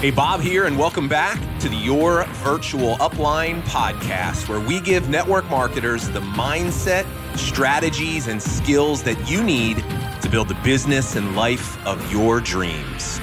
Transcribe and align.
Hey, 0.00 0.10
Bob 0.10 0.42
here, 0.42 0.66
and 0.66 0.78
welcome 0.78 1.08
back 1.08 1.40
to 1.60 1.70
the 1.70 1.74
Your 1.74 2.26
Virtual 2.44 2.96
Upline 2.96 3.62
podcast, 3.62 4.46
where 4.46 4.60
we 4.60 4.78
give 4.78 5.08
network 5.08 5.48
marketers 5.48 6.10
the 6.10 6.20
mindset, 6.20 7.06
strategies, 7.34 8.26
and 8.26 8.42
skills 8.42 9.02
that 9.04 9.16
you 9.26 9.42
need 9.42 9.78
to 10.20 10.28
build 10.30 10.48
the 10.48 10.54
business 10.56 11.16
and 11.16 11.34
life 11.34 11.82
of 11.86 12.12
your 12.12 12.42
dreams. 12.42 13.16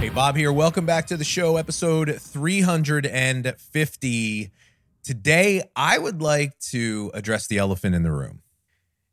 Hey, 0.00 0.10
Bob 0.10 0.36
here. 0.36 0.52
Welcome 0.52 0.84
back 0.84 1.06
to 1.06 1.16
the 1.16 1.24
show, 1.24 1.56
episode 1.56 2.20
350. 2.20 4.50
Today, 5.02 5.62
I 5.74 5.96
would 5.96 6.20
like 6.20 6.58
to 6.58 7.10
address 7.14 7.46
the 7.46 7.56
elephant 7.56 7.94
in 7.94 8.02
the 8.02 8.12
room. 8.12 8.42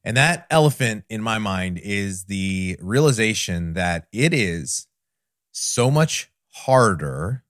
And 0.04 0.18
that 0.18 0.48
elephant 0.50 1.06
in 1.10 1.22
my 1.22 1.38
mind 1.38 1.80
is 1.82 2.26
the 2.26 2.78
realization 2.82 3.72
that 3.74 4.08
it 4.12 4.34
is 4.34 4.86
so 5.58 5.90
much 5.90 6.30
harder 6.54 7.44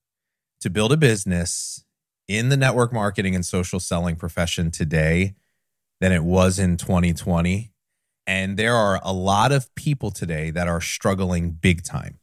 to 0.61 0.69
build 0.69 0.91
a 0.91 0.97
business 0.97 1.83
in 2.27 2.49
the 2.49 2.57
network 2.57 2.91
marketing 2.93 3.35
and 3.35 3.45
social 3.45 3.79
selling 3.79 4.15
profession 4.15 4.71
today 4.71 5.35
than 5.99 6.11
it 6.11 6.23
was 6.23 6.59
in 6.59 6.77
2020. 6.77 7.71
And 8.25 8.57
there 8.57 8.75
are 8.75 8.99
a 9.03 9.13
lot 9.13 9.51
of 9.51 9.73
people 9.75 10.11
today 10.11 10.51
that 10.51 10.67
are 10.67 10.81
struggling 10.81 11.51
big 11.51 11.83
time. 11.83 12.19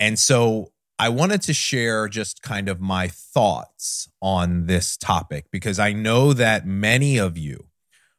And 0.00 0.18
so 0.18 0.72
I 0.98 1.08
wanted 1.08 1.42
to 1.42 1.52
share 1.52 2.08
just 2.08 2.42
kind 2.42 2.68
of 2.68 2.80
my 2.80 3.08
thoughts 3.08 4.08
on 4.20 4.66
this 4.66 4.96
topic 4.96 5.46
because 5.50 5.78
I 5.78 5.92
know 5.92 6.32
that 6.32 6.66
many 6.66 7.18
of 7.18 7.38
you 7.38 7.66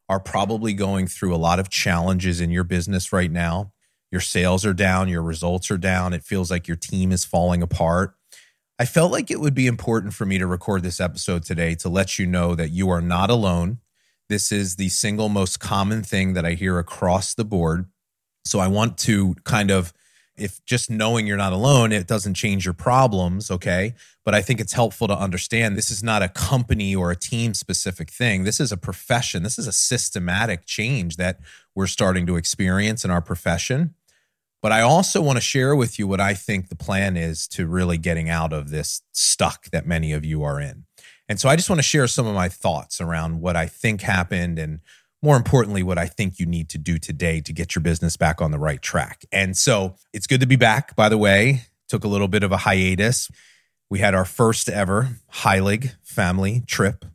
are 0.07 0.19
probably 0.19 0.73
going 0.73 1.07
through 1.07 1.35
a 1.35 1.37
lot 1.37 1.59
of 1.59 1.69
challenges 1.69 2.39
in 2.41 2.51
your 2.51 2.63
business 2.63 3.11
right 3.11 3.31
now 3.31 3.73
your 4.11 4.21
sales 4.21 4.65
are 4.65 4.73
down, 4.73 5.07
your 5.09 5.21
results 5.21 5.69
are 5.71 5.77
down, 5.77 6.13
it 6.13 6.23
feels 6.23 6.49
like 6.49 6.67
your 6.67 6.77
team 6.77 7.11
is 7.11 7.25
falling 7.25 7.61
apart. 7.61 8.15
I 8.77 8.85
felt 8.85 9.11
like 9.11 9.29
it 9.29 9.41
would 9.41 9.53
be 9.53 9.67
important 9.67 10.13
for 10.13 10.25
me 10.25 10.37
to 10.37 10.47
record 10.47 10.83
this 10.83 11.01
episode 11.01 11.43
today 11.43 11.75
to 11.75 11.89
let 11.89 12.17
you 12.17 12.25
know 12.25 12.55
that 12.55 12.69
you 12.69 12.89
are 12.89 13.01
not 13.01 13.29
alone. 13.29 13.79
This 14.29 14.51
is 14.51 14.77
the 14.77 14.89
single 14.89 15.27
most 15.27 15.59
common 15.59 16.01
thing 16.01 16.33
that 16.33 16.45
I 16.45 16.53
hear 16.53 16.79
across 16.79 17.33
the 17.33 17.43
board. 17.43 17.85
So 18.45 18.59
I 18.59 18.67
want 18.67 18.97
to 18.99 19.35
kind 19.43 19.69
of 19.69 19.93
if 20.39 20.63
just 20.65 20.89
knowing 20.89 21.27
you're 21.27 21.37
not 21.37 21.53
alone, 21.53 21.91
it 21.91 22.07
doesn't 22.07 22.33
change 22.33 22.65
your 22.65 22.73
problems, 22.73 23.51
okay? 23.51 23.93
But 24.23 24.33
I 24.33 24.41
think 24.41 24.59
it's 24.59 24.73
helpful 24.73 25.07
to 25.07 25.17
understand 25.17 25.75
this 25.75 25.91
is 25.91 26.01
not 26.01 26.23
a 26.23 26.29
company 26.29 26.95
or 26.95 27.11
a 27.11 27.15
team 27.15 27.53
specific 27.53 28.09
thing. 28.09 28.43
This 28.43 28.59
is 28.59 28.71
a 28.71 28.77
profession. 28.77 29.43
This 29.43 29.59
is 29.59 29.67
a 29.67 29.71
systematic 29.71 30.65
change 30.65 31.17
that 31.17 31.39
we're 31.75 31.87
starting 31.87 32.25
to 32.27 32.37
experience 32.37 33.03
in 33.03 33.11
our 33.11 33.21
profession. 33.21 33.95
But 34.61 34.71
I 34.71 34.81
also 34.81 35.21
want 35.21 35.37
to 35.37 35.41
share 35.41 35.75
with 35.75 35.97
you 35.97 36.07
what 36.07 36.19
I 36.19 36.33
think 36.33 36.67
the 36.67 36.75
plan 36.75 37.15
is 37.15 37.47
to 37.49 37.65
really 37.65 37.97
getting 37.97 38.29
out 38.29 38.51
of 38.51 38.69
this 38.69 39.01
stuck 39.13 39.69
that 39.71 39.87
many 39.87 40.11
of 40.11 40.25
you 40.25 40.43
are 40.43 40.59
in. 40.59 40.85
And 41.29 41.39
so 41.39 41.47
I 41.47 41.55
just 41.55 41.69
want 41.69 41.79
to 41.79 41.83
share 41.83 42.07
some 42.07 42.27
of 42.27 42.35
my 42.35 42.49
thoughts 42.49 42.99
around 42.99 43.39
what 43.39 43.55
I 43.55 43.67
think 43.67 44.01
happened 44.01 44.59
and 44.59 44.79
more 45.21 45.35
importantly, 45.35 45.83
what 45.83 45.97
I 45.97 46.07
think 46.07 46.39
you 46.39 46.45
need 46.45 46.69
to 46.69 46.77
do 46.77 46.97
today 46.97 47.41
to 47.41 47.53
get 47.53 47.75
your 47.75 47.81
business 47.81 48.17
back 48.17 48.41
on 48.41 48.51
the 48.51 48.59
right 48.59 48.81
track. 48.81 49.25
And 49.31 49.55
so 49.55 49.95
it's 50.13 50.27
good 50.27 50.39
to 50.39 50.47
be 50.47 50.55
back, 50.55 50.95
by 50.95 51.09
the 51.09 51.17
way. 51.17 51.63
Took 51.87 52.03
a 52.03 52.07
little 52.07 52.27
bit 52.27 52.43
of 52.43 52.51
a 52.51 52.57
hiatus. 52.57 53.29
We 53.89 53.99
had 53.99 54.15
our 54.15 54.25
first 54.25 54.69
ever 54.69 55.09
Heilig 55.33 55.95
family 56.03 56.63
trip. 56.67 57.05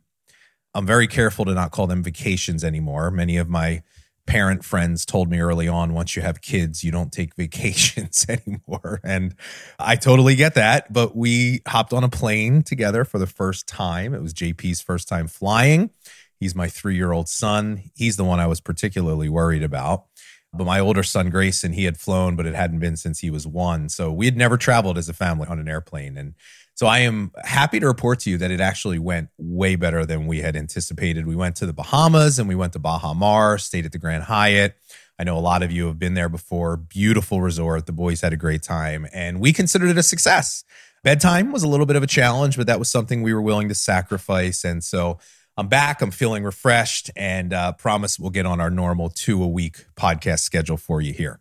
I'm 0.73 0.85
very 0.85 1.07
careful 1.07 1.45
to 1.45 1.53
not 1.53 1.71
call 1.71 1.87
them 1.87 2.03
vacations 2.03 2.63
anymore. 2.63 3.09
Many 3.09 3.37
of 3.37 3.49
my 3.49 3.81
parent 4.27 4.65
friends 4.65 5.05
told 5.05 5.29
me 5.29 5.39
early 5.39 5.67
on 5.67 5.93
once 5.93 6.15
you 6.15 6.21
have 6.21 6.41
kids 6.41 6.83
you 6.83 6.91
don't 6.91 7.11
take 7.11 7.35
vacations 7.37 8.25
anymore. 8.29 8.99
And 9.03 9.35
i 9.79 9.95
totally 9.95 10.35
get 10.35 10.55
that 10.55 10.91
but 10.91 11.15
we 11.15 11.61
hopped 11.67 11.93
on 11.93 12.03
a 12.03 12.09
plane 12.09 12.61
together 12.61 13.05
for 13.05 13.19
the 13.19 13.27
first 13.27 13.67
time. 13.67 14.13
It 14.13 14.21
was 14.21 14.33
jp's 14.33 14.81
first 14.81 15.07
time 15.07 15.27
flying. 15.27 15.91
He's 16.39 16.55
my 16.55 16.67
three 16.67 16.95
year 16.95 17.11
old 17.11 17.29
son. 17.29 17.83
He's 17.95 18.17
the 18.17 18.23
one 18.23 18.39
i 18.39 18.47
was 18.47 18.61
particularly 18.61 19.29
worried 19.29 19.63
about. 19.63 20.05
But 20.53 20.65
my 20.65 20.79
older 20.79 21.03
son 21.03 21.29
grayson 21.29 21.73
he 21.73 21.85
had 21.85 21.97
flown 21.97 22.35
but 22.35 22.45
it 22.45 22.55
hadn't 22.55 22.79
been 22.79 22.97
since 22.97 23.19
he 23.19 23.29
was 23.29 23.45
one. 23.45 23.89
So 23.89 24.11
we 24.11 24.25
had 24.25 24.37
never 24.37 24.57
traveled 24.57 24.97
as 24.97 25.09
a 25.09 25.13
family 25.13 25.47
on 25.47 25.59
an 25.59 25.67
airplane. 25.67 26.17
And 26.17 26.33
so 26.75 26.87
I 26.87 26.99
am 26.99 27.31
happy 27.43 27.79
to 27.79 27.87
report 27.87 28.19
to 28.21 28.29
you 28.29 28.37
that 28.37 28.51
it 28.51 28.59
actually 28.59 28.99
went 28.99 29.29
way 29.37 29.77
better 29.77 30.05
than 30.05 30.27
we 30.27 30.41
had 30.41 30.57
anticipated. 30.57 31.25
We 31.25 31.35
went 31.35 31.55
to 31.57 31.65
the 31.65 31.71
Bahamas 31.71 32.37
and 32.37 32.49
we 32.49 32.55
went 32.55 32.73
to 32.73 32.79
Baha 32.79 33.13
Mar, 33.13 33.57
stayed 33.57 33.85
at 33.85 33.93
the 33.93 33.97
Grand 33.97 34.23
Hyatt. 34.23 34.75
I 35.17 35.23
know 35.23 35.37
a 35.37 35.39
lot 35.39 35.63
of 35.63 35.71
you 35.71 35.87
have 35.87 35.97
been 35.97 36.15
there 36.15 36.27
before. 36.27 36.75
Beautiful 36.75 37.41
resort. 37.41 37.85
The 37.85 37.93
boys 37.93 38.19
had 38.19 38.33
a 38.33 38.37
great 38.37 38.61
time 38.61 39.07
and 39.13 39.39
we 39.39 39.53
considered 39.53 39.89
it 39.89 39.97
a 39.97 40.03
success. 40.03 40.65
Bedtime 41.01 41.53
was 41.53 41.63
a 41.63 41.67
little 41.67 41.85
bit 41.85 41.95
of 41.95 42.03
a 42.03 42.07
challenge, 42.07 42.57
but 42.57 42.67
that 42.67 42.77
was 42.77 42.89
something 42.89 43.21
we 43.21 43.33
were 43.33 43.41
willing 43.41 43.69
to 43.69 43.75
sacrifice. 43.75 44.65
And 44.65 44.83
so 44.83 45.19
I'm 45.55 45.69
back. 45.69 46.01
I'm 46.01 46.11
feeling 46.11 46.43
refreshed 46.43 47.09
and 47.15 47.53
uh, 47.53 47.71
promise 47.71 48.19
we'll 48.19 48.31
get 48.31 48.45
on 48.45 48.59
our 48.59 48.69
normal 48.69 49.09
two 49.09 49.41
a 49.41 49.47
week 49.47 49.85
podcast 49.95 50.39
schedule 50.39 50.75
for 50.75 50.99
you 50.99 51.13
here. 51.13 51.39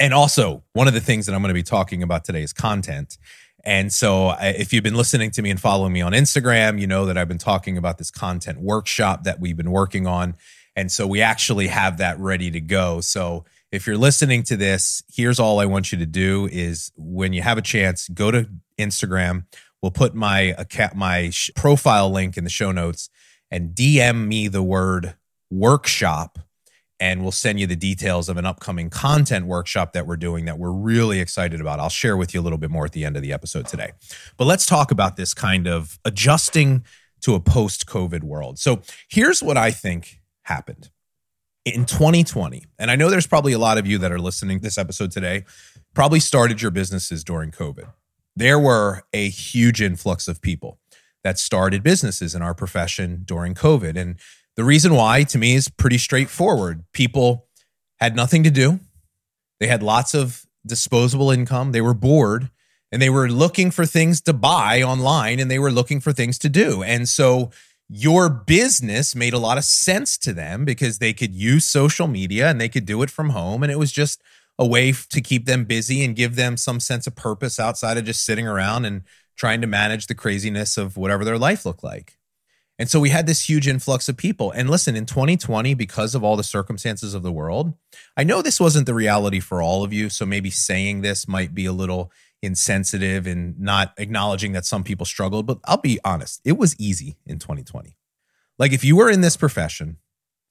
And 0.00 0.14
also, 0.14 0.64
one 0.72 0.88
of 0.88 0.94
the 0.94 1.00
things 1.00 1.26
that 1.26 1.34
I'm 1.34 1.42
going 1.42 1.50
to 1.50 1.54
be 1.54 1.62
talking 1.62 2.02
about 2.02 2.24
today 2.24 2.42
is 2.42 2.52
content. 2.52 3.18
And 3.64 3.92
so, 3.92 4.28
uh, 4.28 4.52
if 4.56 4.72
you've 4.72 4.82
been 4.82 4.96
listening 4.96 5.30
to 5.32 5.42
me 5.42 5.50
and 5.50 5.60
following 5.60 5.92
me 5.92 6.00
on 6.00 6.12
Instagram, 6.12 6.80
you 6.80 6.86
know 6.86 7.06
that 7.06 7.16
I've 7.16 7.28
been 7.28 7.38
talking 7.38 7.78
about 7.78 7.98
this 7.98 8.10
content 8.10 8.60
workshop 8.60 9.24
that 9.24 9.40
we've 9.40 9.56
been 9.56 9.70
working 9.70 10.06
on. 10.06 10.34
And 10.74 10.90
so, 10.90 11.06
we 11.06 11.20
actually 11.20 11.68
have 11.68 11.98
that 11.98 12.18
ready 12.18 12.50
to 12.50 12.60
go. 12.60 13.00
So, 13.00 13.44
if 13.70 13.86
you're 13.86 13.96
listening 13.96 14.42
to 14.44 14.56
this, 14.56 15.02
here's 15.12 15.38
all 15.38 15.60
I 15.60 15.66
want 15.66 15.92
you 15.92 15.98
to 15.98 16.06
do 16.06 16.48
is 16.50 16.92
when 16.96 17.32
you 17.32 17.42
have 17.42 17.56
a 17.56 17.62
chance, 17.62 18.08
go 18.08 18.30
to 18.30 18.48
Instagram. 18.78 19.46
We'll 19.80 19.92
put 19.92 20.14
my 20.14 20.54
account, 20.58 20.94
my 20.94 21.32
profile 21.56 22.10
link 22.10 22.36
in 22.36 22.44
the 22.44 22.50
show 22.50 22.72
notes 22.72 23.08
and 23.50 23.74
DM 23.74 24.26
me 24.26 24.48
the 24.48 24.62
word 24.62 25.14
workshop 25.50 26.38
and 27.02 27.20
we'll 27.20 27.32
send 27.32 27.58
you 27.58 27.66
the 27.66 27.74
details 27.74 28.28
of 28.28 28.36
an 28.36 28.46
upcoming 28.46 28.88
content 28.88 29.44
workshop 29.44 29.92
that 29.92 30.06
we're 30.06 30.16
doing 30.16 30.44
that 30.44 30.56
we're 30.56 30.70
really 30.70 31.18
excited 31.18 31.60
about. 31.60 31.80
I'll 31.80 31.88
share 31.88 32.16
with 32.16 32.32
you 32.32 32.40
a 32.40 32.44
little 32.44 32.58
bit 32.58 32.70
more 32.70 32.84
at 32.84 32.92
the 32.92 33.04
end 33.04 33.16
of 33.16 33.22
the 33.22 33.32
episode 33.32 33.66
today. 33.66 33.90
But 34.36 34.44
let's 34.44 34.64
talk 34.64 34.92
about 34.92 35.16
this 35.16 35.34
kind 35.34 35.66
of 35.66 35.98
adjusting 36.04 36.84
to 37.22 37.34
a 37.34 37.40
post 37.40 37.86
COVID 37.86 38.22
world. 38.22 38.60
So 38.60 38.82
here's 39.08 39.42
what 39.42 39.56
I 39.56 39.72
think 39.72 40.20
happened 40.42 40.90
in 41.64 41.86
2020. 41.86 42.66
And 42.78 42.88
I 42.88 42.94
know 42.94 43.10
there's 43.10 43.26
probably 43.26 43.52
a 43.52 43.58
lot 43.58 43.78
of 43.78 43.86
you 43.86 43.98
that 43.98 44.12
are 44.12 44.20
listening 44.20 44.58
to 44.58 44.62
this 44.62 44.78
episode 44.78 45.10
today, 45.10 45.44
probably 45.94 46.20
started 46.20 46.62
your 46.62 46.70
businesses 46.70 47.24
during 47.24 47.50
COVID. 47.50 47.90
There 48.36 48.60
were 48.60 49.02
a 49.12 49.28
huge 49.28 49.82
influx 49.82 50.28
of 50.28 50.40
people 50.40 50.78
that 51.24 51.36
started 51.36 51.82
businesses 51.82 52.32
in 52.32 52.42
our 52.42 52.54
profession 52.54 53.22
during 53.24 53.54
COVID. 53.54 53.96
And 53.96 54.16
the 54.56 54.64
reason 54.64 54.94
why, 54.94 55.24
to 55.24 55.38
me, 55.38 55.54
is 55.54 55.68
pretty 55.68 55.98
straightforward. 55.98 56.84
People 56.92 57.46
had 58.00 58.16
nothing 58.16 58.42
to 58.44 58.50
do, 58.50 58.80
they 59.60 59.66
had 59.66 59.82
lots 59.82 60.14
of 60.14 60.44
disposable 60.66 61.30
income, 61.30 61.72
they 61.72 61.80
were 61.80 61.94
bored, 61.94 62.50
and 62.90 63.00
they 63.00 63.10
were 63.10 63.28
looking 63.28 63.70
for 63.70 63.86
things 63.86 64.20
to 64.22 64.32
buy 64.32 64.82
online 64.82 65.40
and 65.40 65.50
they 65.50 65.58
were 65.58 65.70
looking 65.70 66.00
for 66.00 66.12
things 66.12 66.38
to 66.38 66.48
do. 66.48 66.82
And 66.82 67.08
so, 67.08 67.50
your 67.94 68.30
business 68.30 69.14
made 69.14 69.34
a 69.34 69.38
lot 69.38 69.58
of 69.58 69.64
sense 69.64 70.16
to 70.16 70.32
them 70.32 70.64
because 70.64 70.98
they 70.98 71.12
could 71.12 71.34
use 71.34 71.66
social 71.66 72.06
media 72.06 72.48
and 72.48 72.58
they 72.58 72.68
could 72.68 72.86
do 72.86 73.02
it 73.02 73.10
from 73.10 73.30
home. 73.30 73.62
And 73.62 73.70
it 73.70 73.78
was 73.78 73.92
just 73.92 74.22
a 74.58 74.66
way 74.66 74.92
to 74.92 75.20
keep 75.20 75.44
them 75.44 75.64
busy 75.64 76.02
and 76.02 76.16
give 76.16 76.36
them 76.36 76.56
some 76.56 76.80
sense 76.80 77.06
of 77.06 77.14
purpose 77.14 77.60
outside 77.60 77.98
of 77.98 78.04
just 78.04 78.24
sitting 78.24 78.48
around 78.48 78.86
and 78.86 79.02
trying 79.36 79.60
to 79.60 79.66
manage 79.66 80.06
the 80.06 80.14
craziness 80.14 80.78
of 80.78 80.96
whatever 80.96 81.24
their 81.24 81.38
life 81.38 81.66
looked 81.66 81.84
like. 81.84 82.16
And 82.82 82.90
so 82.90 82.98
we 82.98 83.10
had 83.10 83.28
this 83.28 83.48
huge 83.48 83.68
influx 83.68 84.08
of 84.08 84.16
people. 84.16 84.50
And 84.50 84.68
listen, 84.68 84.96
in 84.96 85.06
2020, 85.06 85.72
because 85.74 86.16
of 86.16 86.24
all 86.24 86.34
the 86.34 86.42
circumstances 86.42 87.14
of 87.14 87.22
the 87.22 87.30
world, 87.30 87.74
I 88.16 88.24
know 88.24 88.42
this 88.42 88.58
wasn't 88.58 88.86
the 88.86 88.92
reality 88.92 89.38
for 89.38 89.62
all 89.62 89.84
of 89.84 89.92
you. 89.92 90.10
So 90.10 90.26
maybe 90.26 90.50
saying 90.50 91.00
this 91.00 91.28
might 91.28 91.54
be 91.54 91.64
a 91.64 91.72
little 91.72 92.10
insensitive 92.42 93.24
and 93.24 93.56
not 93.60 93.94
acknowledging 93.98 94.50
that 94.54 94.64
some 94.64 94.82
people 94.82 95.06
struggled. 95.06 95.46
But 95.46 95.58
I'll 95.64 95.76
be 95.76 96.00
honest, 96.04 96.40
it 96.44 96.58
was 96.58 96.74
easy 96.76 97.18
in 97.24 97.38
2020. 97.38 97.96
Like 98.58 98.72
if 98.72 98.82
you 98.82 98.96
were 98.96 99.08
in 99.08 99.20
this 99.20 99.36
profession 99.36 99.98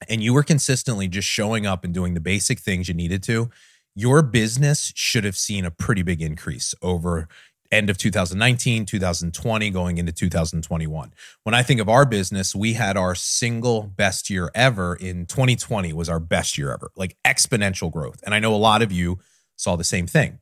and 0.08 0.22
you 0.22 0.32
were 0.32 0.42
consistently 0.42 1.08
just 1.08 1.28
showing 1.28 1.66
up 1.66 1.84
and 1.84 1.92
doing 1.92 2.14
the 2.14 2.20
basic 2.20 2.60
things 2.60 2.88
you 2.88 2.94
needed 2.94 3.22
to, 3.24 3.50
your 3.94 4.22
business 4.22 4.90
should 4.96 5.24
have 5.24 5.36
seen 5.36 5.66
a 5.66 5.70
pretty 5.70 6.02
big 6.02 6.22
increase 6.22 6.74
over 6.80 7.28
end 7.72 7.90
of 7.90 7.98
2019, 7.98 8.86
2020, 8.86 9.70
going 9.70 9.98
into 9.98 10.12
2021. 10.12 11.12
When 11.42 11.54
I 11.54 11.62
think 11.62 11.80
of 11.80 11.88
our 11.88 12.04
business, 12.04 12.54
we 12.54 12.74
had 12.74 12.96
our 12.96 13.14
single 13.14 13.82
best 13.82 14.30
year 14.30 14.50
ever 14.54 14.94
in 14.94 15.26
2020 15.26 15.92
was 15.92 16.08
our 16.08 16.20
best 16.20 16.58
year 16.58 16.72
ever, 16.72 16.90
like 16.94 17.16
exponential 17.24 17.90
growth. 17.90 18.22
And 18.24 18.34
I 18.34 18.38
know 18.38 18.54
a 18.54 18.56
lot 18.56 18.82
of 18.82 18.92
you 18.92 19.18
saw 19.56 19.76
the 19.76 19.84
same 19.84 20.06
thing. 20.06 20.38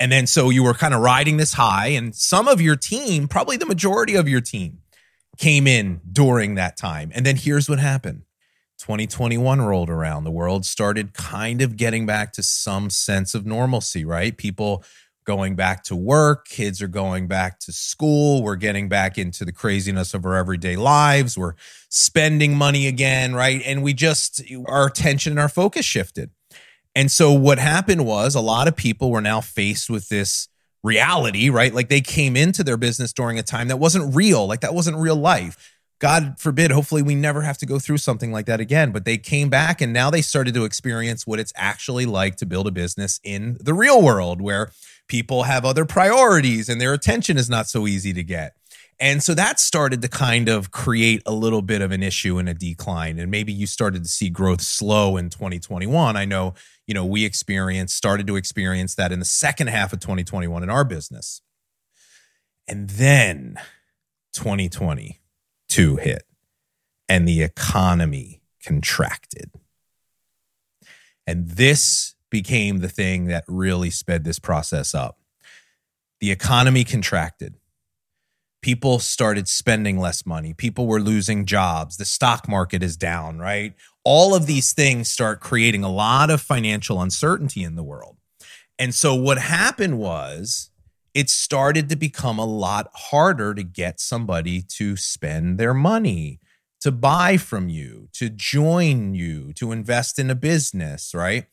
And 0.00 0.10
then 0.10 0.26
so 0.26 0.50
you 0.50 0.64
were 0.64 0.74
kind 0.74 0.94
of 0.94 1.00
riding 1.00 1.36
this 1.36 1.52
high 1.52 1.88
and 1.88 2.14
some 2.14 2.48
of 2.48 2.60
your 2.60 2.76
team, 2.76 3.28
probably 3.28 3.56
the 3.56 3.66
majority 3.66 4.16
of 4.16 4.28
your 4.28 4.40
team 4.40 4.78
came 5.38 5.66
in 5.66 6.00
during 6.10 6.56
that 6.56 6.76
time. 6.76 7.12
And 7.14 7.24
then 7.24 7.36
here's 7.36 7.68
what 7.68 7.78
happened. 7.78 8.22
2021 8.80 9.60
rolled 9.60 9.88
around. 9.88 10.24
The 10.24 10.32
world 10.32 10.66
started 10.66 11.14
kind 11.14 11.62
of 11.62 11.76
getting 11.76 12.04
back 12.04 12.32
to 12.32 12.42
some 12.42 12.90
sense 12.90 13.32
of 13.32 13.46
normalcy, 13.46 14.04
right? 14.04 14.36
People 14.36 14.82
going 15.24 15.54
back 15.54 15.84
to 15.84 15.96
work, 15.96 16.46
kids 16.46 16.82
are 16.82 16.88
going 16.88 17.26
back 17.26 17.58
to 17.60 17.72
school, 17.72 18.42
we're 18.42 18.56
getting 18.56 18.88
back 18.88 19.18
into 19.18 19.44
the 19.44 19.52
craziness 19.52 20.14
of 20.14 20.24
our 20.24 20.34
everyday 20.34 20.76
lives, 20.76 21.38
we're 21.38 21.54
spending 21.88 22.56
money 22.56 22.86
again, 22.86 23.34
right? 23.34 23.62
And 23.64 23.82
we 23.82 23.94
just, 23.94 24.42
our 24.66 24.86
attention 24.86 25.32
and 25.32 25.40
our 25.40 25.48
focus 25.48 25.84
shifted. 25.84 26.30
And 26.94 27.10
so 27.10 27.32
what 27.32 27.58
happened 27.58 28.04
was 28.04 28.34
a 28.34 28.40
lot 28.40 28.68
of 28.68 28.76
people 28.76 29.10
were 29.10 29.20
now 29.20 29.40
faced 29.40 29.88
with 29.88 30.08
this 30.08 30.48
reality, 30.82 31.48
right? 31.48 31.72
Like 31.72 31.88
they 31.88 32.00
came 32.00 32.36
into 32.36 32.64
their 32.64 32.76
business 32.76 33.12
during 33.12 33.38
a 33.38 33.42
time 33.42 33.68
that 33.68 33.78
wasn't 33.78 34.14
real, 34.14 34.46
like 34.46 34.60
that 34.60 34.74
wasn't 34.74 34.96
real 34.96 35.16
life. 35.16 35.78
God 36.00 36.34
forbid, 36.40 36.72
hopefully 36.72 37.00
we 37.00 37.14
never 37.14 37.42
have 37.42 37.58
to 37.58 37.66
go 37.66 37.78
through 37.78 37.98
something 37.98 38.32
like 38.32 38.46
that 38.46 38.58
again. 38.58 38.90
But 38.90 39.04
they 39.04 39.16
came 39.16 39.48
back 39.48 39.80
and 39.80 39.92
now 39.92 40.10
they 40.10 40.20
started 40.20 40.52
to 40.54 40.64
experience 40.64 41.28
what 41.28 41.38
it's 41.38 41.52
actually 41.54 42.06
like 42.06 42.34
to 42.38 42.46
build 42.46 42.66
a 42.66 42.72
business 42.72 43.20
in 43.22 43.56
the 43.60 43.72
real 43.72 44.02
world 44.02 44.42
where 44.42 44.72
people 45.08 45.44
have 45.44 45.64
other 45.64 45.84
priorities 45.84 46.68
and 46.68 46.80
their 46.80 46.92
attention 46.92 47.36
is 47.36 47.50
not 47.50 47.68
so 47.68 47.86
easy 47.86 48.12
to 48.12 48.22
get. 48.22 48.56
And 49.00 49.22
so 49.22 49.34
that 49.34 49.58
started 49.58 50.00
to 50.02 50.08
kind 50.08 50.48
of 50.48 50.70
create 50.70 51.22
a 51.26 51.32
little 51.32 51.62
bit 51.62 51.82
of 51.82 51.90
an 51.90 52.02
issue 52.02 52.38
and 52.38 52.48
a 52.48 52.54
decline. 52.54 53.18
And 53.18 53.30
maybe 53.30 53.52
you 53.52 53.66
started 53.66 54.04
to 54.04 54.08
see 54.08 54.30
growth 54.30 54.60
slow 54.60 55.16
in 55.16 55.28
2021. 55.28 56.16
I 56.16 56.24
know, 56.24 56.54
you 56.86 56.94
know, 56.94 57.04
we 57.04 57.24
experienced, 57.24 57.96
started 57.96 58.26
to 58.28 58.36
experience 58.36 58.94
that 58.94 59.10
in 59.10 59.18
the 59.18 59.24
second 59.24 59.68
half 59.68 59.92
of 59.92 60.00
2021 60.00 60.62
in 60.62 60.70
our 60.70 60.84
business. 60.84 61.42
And 62.68 62.90
then 62.90 63.58
2020 64.34 65.18
two 65.72 65.96
hit 65.96 66.24
and 67.08 67.26
the 67.26 67.42
economy 67.42 68.42
contracted. 68.62 69.50
And 71.26 71.48
this 71.48 72.14
became 72.32 72.78
the 72.78 72.88
thing 72.88 73.26
that 73.26 73.44
really 73.46 73.90
sped 73.90 74.24
this 74.24 74.38
process 74.38 74.94
up. 74.94 75.18
The 76.20 76.30
economy 76.32 76.82
contracted. 76.82 77.56
People 78.62 78.98
started 79.00 79.48
spending 79.48 79.98
less 79.98 80.24
money. 80.24 80.54
People 80.54 80.86
were 80.86 81.00
losing 81.00 81.44
jobs. 81.44 81.98
The 81.98 82.06
stock 82.06 82.48
market 82.48 82.82
is 82.82 82.96
down, 82.96 83.38
right? 83.38 83.74
All 84.02 84.34
of 84.34 84.46
these 84.46 84.72
things 84.72 85.12
start 85.12 85.40
creating 85.40 85.84
a 85.84 85.92
lot 85.92 86.30
of 86.30 86.40
financial 86.40 87.02
uncertainty 87.02 87.62
in 87.62 87.76
the 87.76 87.82
world. 87.82 88.16
And 88.78 88.94
so 88.94 89.14
what 89.14 89.38
happened 89.38 89.98
was 89.98 90.70
it 91.12 91.28
started 91.28 91.90
to 91.90 91.96
become 91.96 92.38
a 92.38 92.46
lot 92.46 92.88
harder 92.94 93.52
to 93.52 93.62
get 93.62 94.00
somebody 94.00 94.62
to 94.76 94.96
spend 94.96 95.58
their 95.58 95.74
money, 95.74 96.40
to 96.80 96.90
buy 96.90 97.36
from 97.36 97.68
you, 97.68 98.08
to 98.14 98.30
join 98.30 99.12
you, 99.14 99.52
to 99.54 99.70
invest 99.70 100.18
in 100.18 100.30
a 100.30 100.34
business, 100.34 101.12
right? 101.14 101.46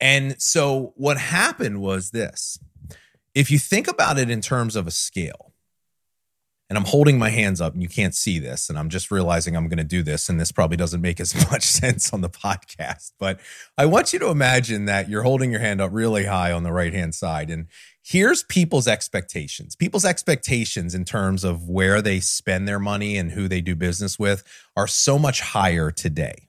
And 0.00 0.40
so 0.40 0.92
what 0.96 1.16
happened 1.18 1.80
was 1.80 2.10
this 2.10 2.58
if 3.34 3.50
you 3.50 3.58
think 3.58 3.86
about 3.86 4.18
it 4.18 4.30
in 4.30 4.40
terms 4.40 4.76
of 4.76 4.86
a 4.86 4.90
scale, 4.90 5.52
and 6.68 6.76
I'm 6.76 6.84
holding 6.84 7.18
my 7.18 7.30
hands 7.30 7.60
up 7.60 7.74
and 7.74 7.82
you 7.82 7.88
can't 7.88 8.14
see 8.14 8.38
this. 8.38 8.68
And 8.68 8.78
I'm 8.78 8.88
just 8.88 9.10
realizing 9.10 9.54
I'm 9.54 9.68
going 9.68 9.78
to 9.78 9.84
do 9.84 10.02
this. 10.02 10.28
And 10.28 10.40
this 10.40 10.50
probably 10.50 10.76
doesn't 10.76 11.00
make 11.00 11.20
as 11.20 11.34
much 11.50 11.62
sense 11.62 12.12
on 12.12 12.22
the 12.22 12.28
podcast. 12.28 13.12
But 13.18 13.40
I 13.78 13.86
want 13.86 14.12
you 14.12 14.18
to 14.20 14.30
imagine 14.30 14.86
that 14.86 15.08
you're 15.08 15.22
holding 15.22 15.50
your 15.50 15.60
hand 15.60 15.80
up 15.80 15.90
really 15.92 16.24
high 16.24 16.50
on 16.50 16.64
the 16.64 16.72
right 16.72 16.92
hand 16.92 17.14
side. 17.14 17.50
And 17.50 17.66
here's 18.02 18.42
people's 18.42 18.88
expectations. 18.88 19.76
People's 19.76 20.04
expectations 20.04 20.94
in 20.94 21.04
terms 21.04 21.44
of 21.44 21.68
where 21.68 22.02
they 22.02 22.18
spend 22.18 22.66
their 22.66 22.80
money 22.80 23.16
and 23.16 23.30
who 23.30 23.46
they 23.46 23.60
do 23.60 23.76
business 23.76 24.18
with 24.18 24.42
are 24.76 24.88
so 24.88 25.18
much 25.18 25.40
higher 25.40 25.92
today 25.92 26.45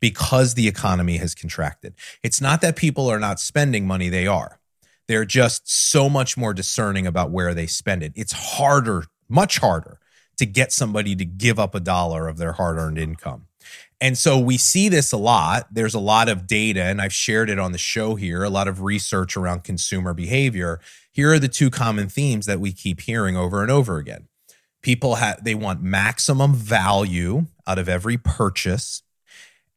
because 0.00 0.54
the 0.54 0.66
economy 0.66 1.18
has 1.18 1.34
contracted. 1.34 1.94
It's 2.22 2.40
not 2.40 2.60
that 2.62 2.76
people 2.76 3.08
are 3.08 3.20
not 3.20 3.38
spending 3.38 3.86
money, 3.86 4.08
they 4.08 4.26
are. 4.26 4.58
They're 5.06 5.24
just 5.24 5.70
so 5.70 6.08
much 6.08 6.36
more 6.36 6.54
discerning 6.54 7.06
about 7.06 7.30
where 7.30 7.52
they 7.52 7.66
spend 7.66 8.02
it. 8.02 8.12
It's 8.14 8.32
harder, 8.32 9.04
much 9.28 9.58
harder 9.58 9.98
to 10.38 10.46
get 10.46 10.72
somebody 10.72 11.14
to 11.16 11.24
give 11.24 11.58
up 11.58 11.74
a 11.74 11.80
dollar 11.80 12.28
of 12.28 12.38
their 12.38 12.52
hard 12.52 12.78
earned 12.78 12.98
income. 12.98 13.46
And 14.00 14.16
so 14.16 14.38
we 14.38 14.56
see 14.56 14.88
this 14.88 15.12
a 15.12 15.18
lot. 15.18 15.66
There's 15.70 15.94
a 15.94 16.00
lot 16.00 16.28
of 16.28 16.46
data, 16.46 16.82
and 16.82 17.02
I've 17.02 17.12
shared 17.12 17.50
it 17.50 17.58
on 17.58 17.72
the 17.72 17.78
show 17.78 18.14
here, 18.14 18.42
a 18.42 18.48
lot 18.48 18.66
of 18.66 18.80
research 18.80 19.36
around 19.36 19.64
consumer 19.64 20.14
behavior. 20.14 20.80
Here 21.12 21.32
are 21.32 21.38
the 21.38 21.48
two 21.48 21.70
common 21.70 22.08
themes 22.08 22.46
that 22.46 22.60
we 22.60 22.72
keep 22.72 23.02
hearing 23.02 23.36
over 23.36 23.62
and 23.62 23.70
over 23.70 23.98
again. 23.98 24.28
People 24.80 25.16
have 25.16 25.44
they 25.44 25.54
want 25.54 25.82
maximum 25.82 26.54
value 26.54 27.46
out 27.66 27.78
of 27.78 27.88
every 27.88 28.16
purchase. 28.16 29.02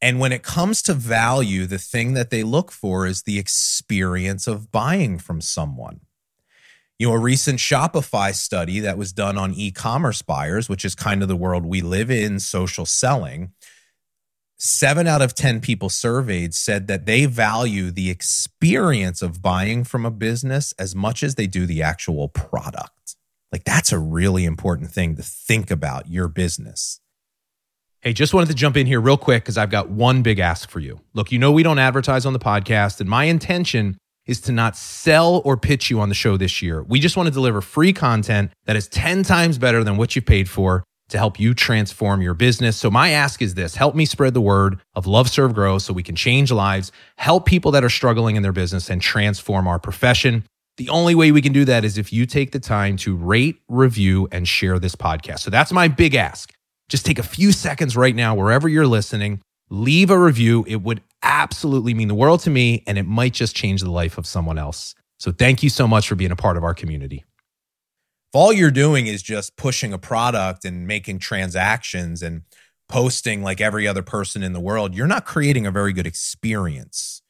And 0.04 0.20
when 0.20 0.32
it 0.32 0.42
comes 0.42 0.82
to 0.82 0.92
value, 0.92 1.64
the 1.64 1.78
thing 1.78 2.12
that 2.12 2.28
they 2.28 2.42
look 2.42 2.70
for 2.70 3.06
is 3.06 3.22
the 3.22 3.38
experience 3.38 4.46
of 4.46 4.70
buying 4.70 5.18
from 5.18 5.40
someone. 5.40 6.00
You 6.98 7.08
know, 7.08 7.14
a 7.14 7.18
recent 7.18 7.58
Shopify 7.58 8.34
study 8.34 8.80
that 8.80 8.98
was 8.98 9.14
done 9.14 9.38
on 9.38 9.54
e 9.54 9.70
commerce 9.70 10.20
buyers, 10.20 10.68
which 10.68 10.84
is 10.84 10.94
kind 10.94 11.22
of 11.22 11.28
the 11.28 11.34
world 11.34 11.64
we 11.64 11.80
live 11.80 12.10
in, 12.10 12.38
social 12.38 12.84
selling, 12.84 13.52
seven 14.58 15.06
out 15.06 15.22
of 15.22 15.34
10 15.34 15.62
people 15.62 15.88
surveyed 15.88 16.52
said 16.52 16.86
that 16.86 17.06
they 17.06 17.24
value 17.24 17.90
the 17.90 18.10
experience 18.10 19.22
of 19.22 19.40
buying 19.40 19.84
from 19.84 20.04
a 20.04 20.10
business 20.10 20.72
as 20.78 20.94
much 20.94 21.22
as 21.22 21.36
they 21.36 21.46
do 21.46 21.64
the 21.64 21.82
actual 21.82 22.28
product. 22.28 23.16
Like, 23.50 23.64
that's 23.64 23.90
a 23.90 23.98
really 23.98 24.44
important 24.44 24.90
thing 24.90 25.16
to 25.16 25.22
think 25.22 25.70
about 25.70 26.10
your 26.10 26.28
business. 26.28 27.00
Hey, 28.04 28.12
just 28.12 28.34
wanted 28.34 28.50
to 28.50 28.54
jump 28.54 28.76
in 28.76 28.86
here 28.86 29.00
real 29.00 29.16
quick 29.16 29.44
because 29.44 29.56
I've 29.56 29.70
got 29.70 29.88
one 29.88 30.20
big 30.20 30.38
ask 30.38 30.68
for 30.68 30.78
you. 30.78 31.00
Look, 31.14 31.32
you 31.32 31.38
know, 31.38 31.50
we 31.50 31.62
don't 31.62 31.78
advertise 31.78 32.26
on 32.26 32.34
the 32.34 32.38
podcast, 32.38 33.00
and 33.00 33.08
my 33.08 33.24
intention 33.24 33.96
is 34.26 34.42
to 34.42 34.52
not 34.52 34.76
sell 34.76 35.40
or 35.46 35.56
pitch 35.56 35.88
you 35.88 36.00
on 36.00 36.10
the 36.10 36.14
show 36.14 36.36
this 36.36 36.60
year. 36.60 36.82
We 36.82 37.00
just 37.00 37.16
want 37.16 37.28
to 37.28 37.32
deliver 37.32 37.62
free 37.62 37.94
content 37.94 38.50
that 38.66 38.76
is 38.76 38.88
10 38.88 39.22
times 39.22 39.56
better 39.56 39.82
than 39.82 39.96
what 39.96 40.14
you 40.14 40.20
paid 40.20 40.50
for 40.50 40.84
to 41.08 41.16
help 41.16 41.40
you 41.40 41.54
transform 41.54 42.20
your 42.20 42.34
business. 42.34 42.76
So, 42.76 42.90
my 42.90 43.08
ask 43.08 43.40
is 43.40 43.54
this 43.54 43.76
help 43.76 43.94
me 43.94 44.04
spread 44.04 44.34
the 44.34 44.40
word 44.42 44.82
of 44.94 45.06
Love, 45.06 45.30
Serve, 45.30 45.54
Grow 45.54 45.78
so 45.78 45.94
we 45.94 46.02
can 46.02 46.14
change 46.14 46.52
lives, 46.52 46.92
help 47.16 47.46
people 47.46 47.70
that 47.70 47.84
are 47.84 47.88
struggling 47.88 48.36
in 48.36 48.42
their 48.42 48.52
business, 48.52 48.90
and 48.90 49.00
transform 49.00 49.66
our 49.66 49.78
profession. 49.78 50.44
The 50.76 50.90
only 50.90 51.14
way 51.14 51.32
we 51.32 51.40
can 51.40 51.54
do 51.54 51.64
that 51.64 51.86
is 51.86 51.96
if 51.96 52.12
you 52.12 52.26
take 52.26 52.52
the 52.52 52.60
time 52.60 52.98
to 52.98 53.16
rate, 53.16 53.62
review, 53.66 54.28
and 54.30 54.46
share 54.46 54.78
this 54.78 54.94
podcast. 54.94 55.38
So, 55.38 55.48
that's 55.48 55.72
my 55.72 55.88
big 55.88 56.14
ask. 56.14 56.53
Just 56.88 57.06
take 57.06 57.18
a 57.18 57.24
few 57.24 57.52
seconds 57.52 57.96
right 57.96 58.14
now, 58.14 58.34
wherever 58.34 58.68
you're 58.68 58.86
listening, 58.86 59.42
leave 59.70 60.10
a 60.10 60.18
review. 60.18 60.64
It 60.68 60.82
would 60.82 61.02
absolutely 61.22 61.94
mean 61.94 62.08
the 62.08 62.14
world 62.14 62.40
to 62.40 62.50
me, 62.50 62.84
and 62.86 62.98
it 62.98 63.04
might 63.06 63.34
just 63.34 63.56
change 63.56 63.82
the 63.82 63.90
life 63.90 64.18
of 64.18 64.26
someone 64.26 64.58
else. 64.58 64.94
So, 65.18 65.32
thank 65.32 65.62
you 65.62 65.70
so 65.70 65.88
much 65.88 66.08
for 66.08 66.16
being 66.16 66.32
a 66.32 66.36
part 66.36 66.56
of 66.58 66.64
our 66.64 66.74
community 66.74 67.24
If 68.32 68.36
all 68.36 68.52
you're 68.52 68.70
doing 68.70 69.06
is 69.08 69.22
just 69.22 69.56
pushing 69.56 69.92
a 69.92 69.98
product 69.98 70.64
and 70.64 70.86
making 70.86 71.20
transactions 71.20 72.22
and 72.22 72.42
posting 72.88 73.42
like 73.42 73.60
every 73.60 73.88
other 73.88 74.02
person 74.02 74.42
in 74.44 74.52
the 74.54 74.60
world, 74.60 74.94
you're 74.94 75.06
not 75.08 75.26
creating 75.26 75.66
a 75.66 75.72
very 75.72 75.92
good 75.92 76.06
experience 76.06 77.22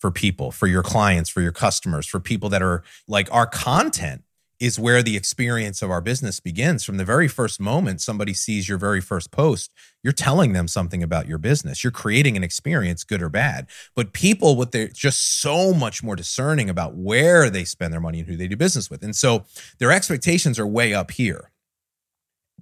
for 0.00 0.10
people, 0.10 0.50
for 0.52 0.66
your 0.66 0.82
clients, 0.82 1.30
for 1.30 1.42
your 1.42 1.52
customers, 1.52 2.06
for 2.06 2.20
people 2.20 2.48
that 2.50 2.62
are 2.62 2.82
like 3.08 3.28
our 3.32 3.46
content 3.46 4.24
is 4.62 4.78
where 4.78 5.02
the 5.02 5.16
experience 5.16 5.82
of 5.82 5.90
our 5.90 6.00
business 6.00 6.38
begins. 6.38 6.84
From 6.84 6.96
the 6.96 7.04
very 7.04 7.26
first 7.26 7.58
moment 7.58 8.00
somebody 8.00 8.32
sees 8.32 8.68
your 8.68 8.78
very 8.78 9.00
first 9.00 9.32
post, 9.32 9.72
you're 10.04 10.12
telling 10.12 10.52
them 10.52 10.68
something 10.68 11.02
about 11.02 11.26
your 11.26 11.38
business. 11.38 11.82
You're 11.82 11.90
creating 11.90 12.36
an 12.36 12.44
experience, 12.44 13.02
good 13.02 13.22
or 13.22 13.28
bad. 13.28 13.66
But 13.96 14.12
people 14.12 14.54
with 14.54 14.70
their 14.70 14.86
just 14.86 15.40
so 15.40 15.74
much 15.74 16.04
more 16.04 16.14
discerning 16.14 16.70
about 16.70 16.94
where 16.94 17.50
they 17.50 17.64
spend 17.64 17.92
their 17.92 18.00
money 18.00 18.20
and 18.20 18.28
who 18.28 18.36
they 18.36 18.46
do 18.46 18.56
business 18.56 18.88
with. 18.88 19.02
And 19.02 19.16
so 19.16 19.46
their 19.80 19.90
expectations 19.90 20.60
are 20.60 20.66
way 20.66 20.94
up 20.94 21.10
here. 21.10 21.50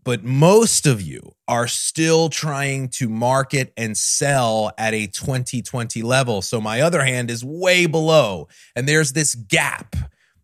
But 0.02 0.24
most 0.24 0.86
of 0.86 1.02
you 1.02 1.34
are 1.48 1.68
still 1.68 2.30
trying 2.30 2.88
to 2.92 3.10
market 3.10 3.74
and 3.76 3.94
sell 3.94 4.72
at 4.78 4.94
a 4.94 5.06
2020 5.06 6.00
level. 6.00 6.40
So 6.40 6.62
my 6.62 6.80
other 6.80 7.04
hand 7.04 7.30
is 7.30 7.44
way 7.44 7.84
below. 7.84 8.48
And 8.74 8.88
there's 8.88 9.12
this 9.12 9.34
gap 9.34 9.96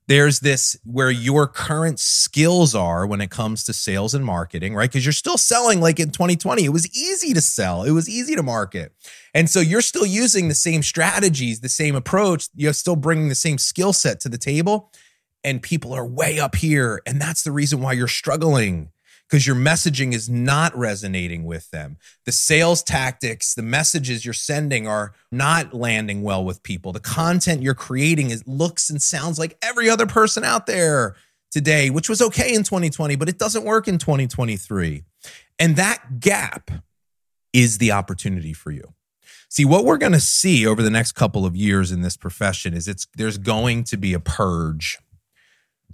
there's 0.08 0.40
this 0.40 0.78
where 0.84 1.10
your 1.10 1.48
current 1.48 1.98
skills 1.98 2.74
are 2.74 3.06
when 3.06 3.20
it 3.20 3.30
comes 3.30 3.64
to 3.64 3.72
sales 3.72 4.14
and 4.14 4.24
marketing, 4.24 4.74
right? 4.74 4.88
Because 4.88 5.04
you're 5.04 5.12
still 5.12 5.36
selling 5.36 5.80
like 5.80 5.98
in 5.98 6.10
2020. 6.10 6.64
It 6.64 6.68
was 6.68 6.86
easy 6.96 7.34
to 7.34 7.40
sell, 7.40 7.82
it 7.82 7.90
was 7.90 8.08
easy 8.08 8.36
to 8.36 8.42
market. 8.42 8.92
And 9.34 9.50
so 9.50 9.60
you're 9.60 9.82
still 9.82 10.06
using 10.06 10.48
the 10.48 10.54
same 10.54 10.82
strategies, 10.82 11.60
the 11.60 11.68
same 11.68 11.94
approach. 11.94 12.48
You're 12.54 12.72
still 12.72 12.96
bringing 12.96 13.28
the 13.28 13.34
same 13.34 13.58
skill 13.58 13.92
set 13.92 14.20
to 14.20 14.28
the 14.28 14.38
table. 14.38 14.92
And 15.44 15.62
people 15.62 15.92
are 15.92 16.06
way 16.06 16.40
up 16.40 16.56
here. 16.56 17.02
And 17.06 17.20
that's 17.20 17.44
the 17.44 17.52
reason 17.52 17.80
why 17.80 17.92
you're 17.92 18.08
struggling 18.08 18.90
because 19.28 19.46
your 19.46 19.56
messaging 19.56 20.12
is 20.12 20.28
not 20.28 20.76
resonating 20.76 21.44
with 21.44 21.70
them. 21.70 21.96
The 22.24 22.32
sales 22.32 22.82
tactics, 22.82 23.54
the 23.54 23.62
messages 23.62 24.24
you're 24.24 24.34
sending 24.34 24.86
are 24.86 25.12
not 25.32 25.74
landing 25.74 26.22
well 26.22 26.44
with 26.44 26.62
people. 26.62 26.92
The 26.92 27.00
content 27.00 27.62
you're 27.62 27.74
creating 27.74 28.30
is 28.30 28.46
looks 28.46 28.88
and 28.88 29.02
sounds 29.02 29.38
like 29.38 29.58
every 29.62 29.90
other 29.90 30.06
person 30.06 30.44
out 30.44 30.66
there 30.66 31.16
today, 31.50 31.90
which 31.90 32.08
was 32.08 32.22
okay 32.22 32.54
in 32.54 32.62
2020, 32.62 33.16
but 33.16 33.28
it 33.28 33.38
doesn't 33.38 33.64
work 33.64 33.88
in 33.88 33.98
2023. 33.98 35.02
And 35.58 35.76
that 35.76 36.20
gap 36.20 36.70
is 37.52 37.78
the 37.78 37.92
opportunity 37.92 38.52
for 38.52 38.70
you. 38.70 38.92
See, 39.48 39.64
what 39.64 39.84
we're 39.84 39.96
going 39.96 40.12
to 40.12 40.20
see 40.20 40.66
over 40.66 40.82
the 40.82 40.90
next 40.90 41.12
couple 41.12 41.46
of 41.46 41.56
years 41.56 41.92
in 41.92 42.02
this 42.02 42.16
profession 42.16 42.74
is 42.74 42.88
it's 42.88 43.06
there's 43.16 43.38
going 43.38 43.84
to 43.84 43.96
be 43.96 44.12
a 44.12 44.20
purge 44.20 44.98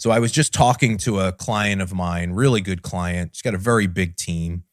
So 0.02 0.10
I 0.10 0.18
was 0.18 0.32
just 0.32 0.52
talking 0.52 0.96
to 0.98 1.20
a 1.20 1.30
client 1.30 1.80
of 1.80 1.94
mine, 1.94 2.32
really 2.32 2.60
good 2.60 2.82
client. 2.82 3.36
She's 3.36 3.42
got 3.42 3.54
a 3.54 3.56
very 3.56 3.86
big 3.86 4.16
team. 4.16 4.64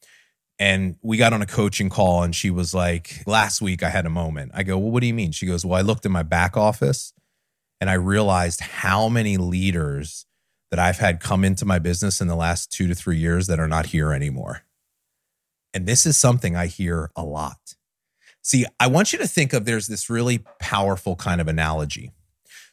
And 0.58 0.96
we 1.02 1.18
got 1.18 1.32
on 1.32 1.40
a 1.40 1.46
coaching 1.46 1.88
call 1.88 2.24
and 2.24 2.34
she 2.34 2.50
was 2.50 2.74
like, 2.74 3.22
Last 3.28 3.62
week 3.62 3.84
I 3.84 3.90
had 3.90 4.06
a 4.06 4.10
moment. 4.10 4.50
I 4.54 4.64
go, 4.64 4.76
Well, 4.76 4.90
what 4.90 5.02
do 5.02 5.06
you 5.06 5.14
mean? 5.14 5.30
She 5.30 5.46
goes, 5.46 5.64
Well, 5.64 5.78
I 5.78 5.82
looked 5.82 6.04
in 6.04 6.10
my 6.10 6.24
back 6.24 6.56
office 6.56 7.12
and 7.80 7.88
I 7.88 7.92
realized 7.92 8.60
how 8.60 9.08
many 9.08 9.36
leaders 9.36 10.26
that 10.72 10.80
I've 10.80 10.98
had 10.98 11.20
come 11.20 11.44
into 11.44 11.64
my 11.64 11.78
business 11.78 12.20
in 12.20 12.26
the 12.26 12.34
last 12.34 12.72
two 12.72 12.88
to 12.88 12.94
three 12.96 13.18
years 13.18 13.46
that 13.46 13.60
are 13.60 13.68
not 13.68 13.86
here 13.86 14.12
anymore. 14.12 14.62
And 15.72 15.86
this 15.86 16.06
is 16.06 16.16
something 16.16 16.56
I 16.56 16.66
hear 16.66 17.12
a 17.14 17.22
lot. 17.22 17.76
See, 18.42 18.66
I 18.80 18.88
want 18.88 19.12
you 19.12 19.20
to 19.20 19.28
think 19.28 19.52
of 19.52 19.64
there's 19.64 19.86
this 19.86 20.10
really 20.10 20.40
powerful 20.58 21.14
kind 21.14 21.40
of 21.40 21.46
analogy. 21.46 22.10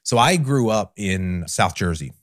So 0.01 0.17
I 0.17 0.37
grew 0.37 0.71
up 0.71 0.93
in 0.95 1.43
South 1.47 1.75
Jersey 1.75 2.13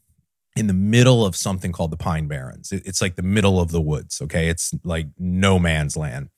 in 0.57 0.67
the 0.69 0.75
middle 0.75 1.27
of 1.27 1.35
something 1.35 1.73
called 1.73 1.91
the 1.91 1.97
Pine 1.97 2.29
Barrens. 2.29 2.71
It's 2.71 3.03
like 3.03 3.17
the 3.17 3.23
middle 3.23 3.61
of 3.61 3.73
the 3.73 3.81
woods, 3.81 4.21
okay? 4.23 4.49
It's 4.49 4.73
like 4.85 5.09
no 5.19 5.59
man's 5.59 5.97
land. 5.97 6.29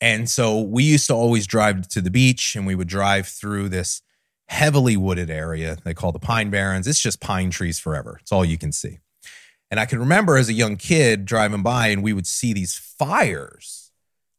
And 0.00 0.28
so 0.28 0.60
we 0.60 0.82
used 0.82 1.06
to 1.06 1.14
always 1.14 1.46
drive 1.46 1.88
to 1.88 2.00
the 2.00 2.10
beach 2.10 2.56
and 2.56 2.66
we 2.66 2.74
would 2.74 2.88
drive 2.88 3.28
through 3.28 3.68
this 3.68 4.02
heavily 4.48 4.96
wooded 4.96 5.30
area 5.30 5.78
they 5.84 5.94
call 5.94 6.12
the 6.12 6.18
Pine 6.18 6.50
Barrens. 6.50 6.86
It's 6.86 7.00
just 7.00 7.20
pine 7.20 7.50
trees 7.50 7.78
forever. 7.78 8.18
It's 8.20 8.32
all 8.32 8.44
you 8.44 8.58
can 8.58 8.72
see. 8.72 8.98
And 9.70 9.80
I 9.80 9.86
can 9.86 9.98
remember 9.98 10.36
as 10.36 10.48
a 10.48 10.52
young 10.52 10.76
kid 10.76 11.24
driving 11.24 11.62
by 11.62 11.88
and 11.88 12.02
we 12.02 12.12
would 12.12 12.26
see 12.26 12.52
these 12.52 12.76
fires, 12.76 13.90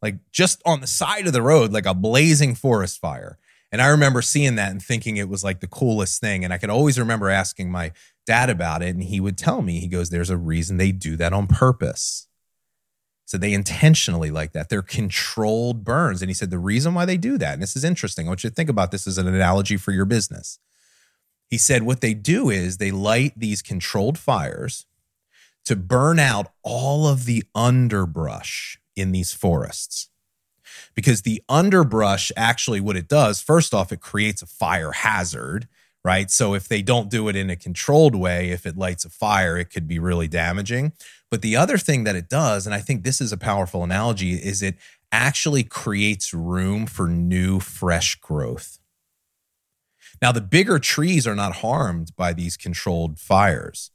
like 0.01 0.17
just 0.31 0.62
on 0.65 0.81
the 0.81 0.88
side 0.88 1.25
of 1.25 1.34
the 1.34 1.41
road, 1.41 1.72
like 1.72 1.86
a 1.86 1.93
blazing 1.93 2.53
forest 2.53 3.00
fire. 3.00 3.38
And 3.72 3.81
I 3.81 3.88
remember 3.88 4.22
seeing 4.22 4.55
that 4.55 4.72
and 4.72 4.81
thinking 4.81 5.17
it 5.17 5.29
was 5.29 5.43
like 5.43 5.60
the 5.60 5.67
coolest 5.67 6.22
thing. 6.22 6.43
And 6.43 6.53
I 6.53 6.57
could 6.57 6.69
always 6.69 7.00
remember 7.00 7.29
asking 7.29 7.72
my 7.72 7.91
dad 8.25 8.50
about 8.50 8.81
it. 8.81 8.95
And 8.95 9.03
he 9.03 9.19
would 9.19 9.38
tell 9.38 9.62
me, 9.62 9.79
he 9.79 9.88
goes, 9.88 10.10
There's 10.10 10.29
a 10.29 10.38
reason 10.38 10.77
they 10.77 10.91
do 10.91 11.15
that 11.17 11.34
on 11.34 11.48
purpose. 11.48 12.27
So 13.25 13.38
they 13.38 13.53
intentionally 13.53 14.29
like 14.29 14.53
that. 14.53 14.69
They're 14.69 14.84
controlled 14.84 15.84
burns. 15.84 16.22
And 16.22 16.29
he 16.29 16.36
said, 16.36 16.51
The 16.51 16.60
reason 16.60 16.93
why 16.93 17.05
they 17.05 17.17
do 17.17 17.38
that, 17.39 17.53
and 17.53 17.62
this 17.62 17.75
is 17.75 17.84
interesting, 17.84 18.27
I 18.27 18.29
want 18.29 18.43
you 18.43 18.50
to 18.50 18.55
think 18.55 18.69
about 18.69 18.91
this 18.91 19.07
as 19.07 19.17
an 19.17 19.27
analogy 19.27 19.77
for 19.77 19.91
your 19.91 20.05
business. 20.05 20.60
He 21.50 21.57
said, 21.57 21.84
What 21.84 22.01
they 22.01 22.13
do 22.13 22.50
is 22.50 22.77
they 22.77 22.91
light 22.91 23.34
these 23.36 23.62
controlled 23.62 24.17
fires 24.17 24.86
to 25.65 25.75
burn 25.75 26.19
out 26.19 26.51
all 26.63 27.07
of 27.07 27.25
the 27.25 27.43
underbrush 27.55 28.79
in 28.95 29.12
these 29.12 29.34
forests. 29.34 30.10
Because 30.93 31.22
the 31.22 31.41
underbrush 31.50 32.31
actually, 32.36 32.79
what 32.79 32.95
it 32.95 33.07
does, 33.07 33.41
first 33.41 33.74
off, 33.74 33.91
it 33.91 34.01
creates 34.01 34.41
a 34.41 34.48
fire 34.48 34.91
hazard, 34.91 35.67
right? 36.03 36.29
So 36.29 36.53
if 36.53 36.67
they 36.67 36.81
don't 36.81 37.10
do 37.10 37.27
it 37.27 37.36
in 37.36 37.50
a 37.50 37.55
controlled 37.55 38.15
way, 38.15 38.50
if 38.50 38.65
it 38.65 38.77
lights 38.77 39.05
a 39.05 39.10
fire, 39.10 39.57
it 39.57 39.69
could 39.69 39.88
be 39.88 40.00
really 40.00 40.27
damaging. 40.27 40.93
But 41.31 41.41
the 41.41 41.55
other 41.55 41.77
thing 41.77 42.03
that 42.03 42.15
it 42.15 42.29
does, 42.29 42.65
and 42.65 42.75
I 42.75 42.79
think 42.79 43.03
this 43.03 43.19
is 43.19 43.31
a 43.31 43.38
powerful 43.38 43.84
analogy, 43.84 44.34
is 44.34 44.62
it 44.62 44.75
actually 45.12 45.63
creates 45.63 46.34
room 46.34 46.86
for 46.86 47.07
new, 47.07 47.60
fresh 47.60 48.15
growth. 48.15 48.79
Now, 50.22 50.31
the 50.31 50.41
bigger 50.41 50.79
trees 50.79 51.27
are 51.27 51.36
not 51.36 51.57
harmed 51.57 52.15
by 52.15 52.34
these 52.34 52.55
controlled 52.55 53.19
fires 53.19 53.91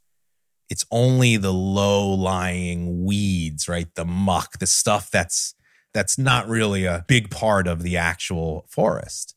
it's 0.71 0.87
only 0.93 1.37
the 1.37 1.53
low 1.53 2.09
lying 2.09 3.05
weeds, 3.05 3.69
right? 3.69 3.93
The 3.97 4.05
muck, 4.05 4.61
the 4.61 4.67
stuff 4.67 5.11
that's 5.11 5.55
that's 5.93 6.19
not 6.19 6.49
really 6.49 6.85
a 6.85 7.05
big 7.09 7.31
part 7.31 7.67
of 7.67 7.83
the 7.83 7.97
actual 7.97 8.65
forest. 8.69 9.35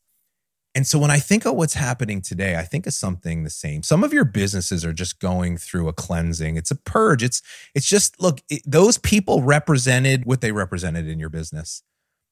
And 0.76 0.86
so 0.86 0.98
when 0.98 1.10
I 1.10 1.20
think 1.20 1.46
of 1.46 1.54
what's 1.54 1.74
happening 1.74 2.20
today, 2.20 2.56
I 2.56 2.62
think 2.62 2.86
of 2.86 2.94
something 2.94 3.44
the 3.44 3.50
same. 3.50 3.84
Some 3.84 4.02
of 4.02 4.12
your 4.12 4.24
businesses 4.24 4.84
are 4.84 4.92
just 4.92 5.20
going 5.20 5.56
through 5.56 5.86
a 5.86 5.92
cleansing. 5.92 6.56
It's 6.56 6.72
a 6.72 6.76
purge. 6.76 7.22
It's 7.22 7.42
it's 7.74 7.88
just 7.88 8.20
look, 8.20 8.42
it, 8.50 8.62
those 8.66 8.98
people 8.98 9.42
represented 9.42 10.24
what 10.24 10.40
they 10.40 10.50
represented 10.50 11.08
in 11.08 11.20
your 11.20 11.28
business. 11.28 11.82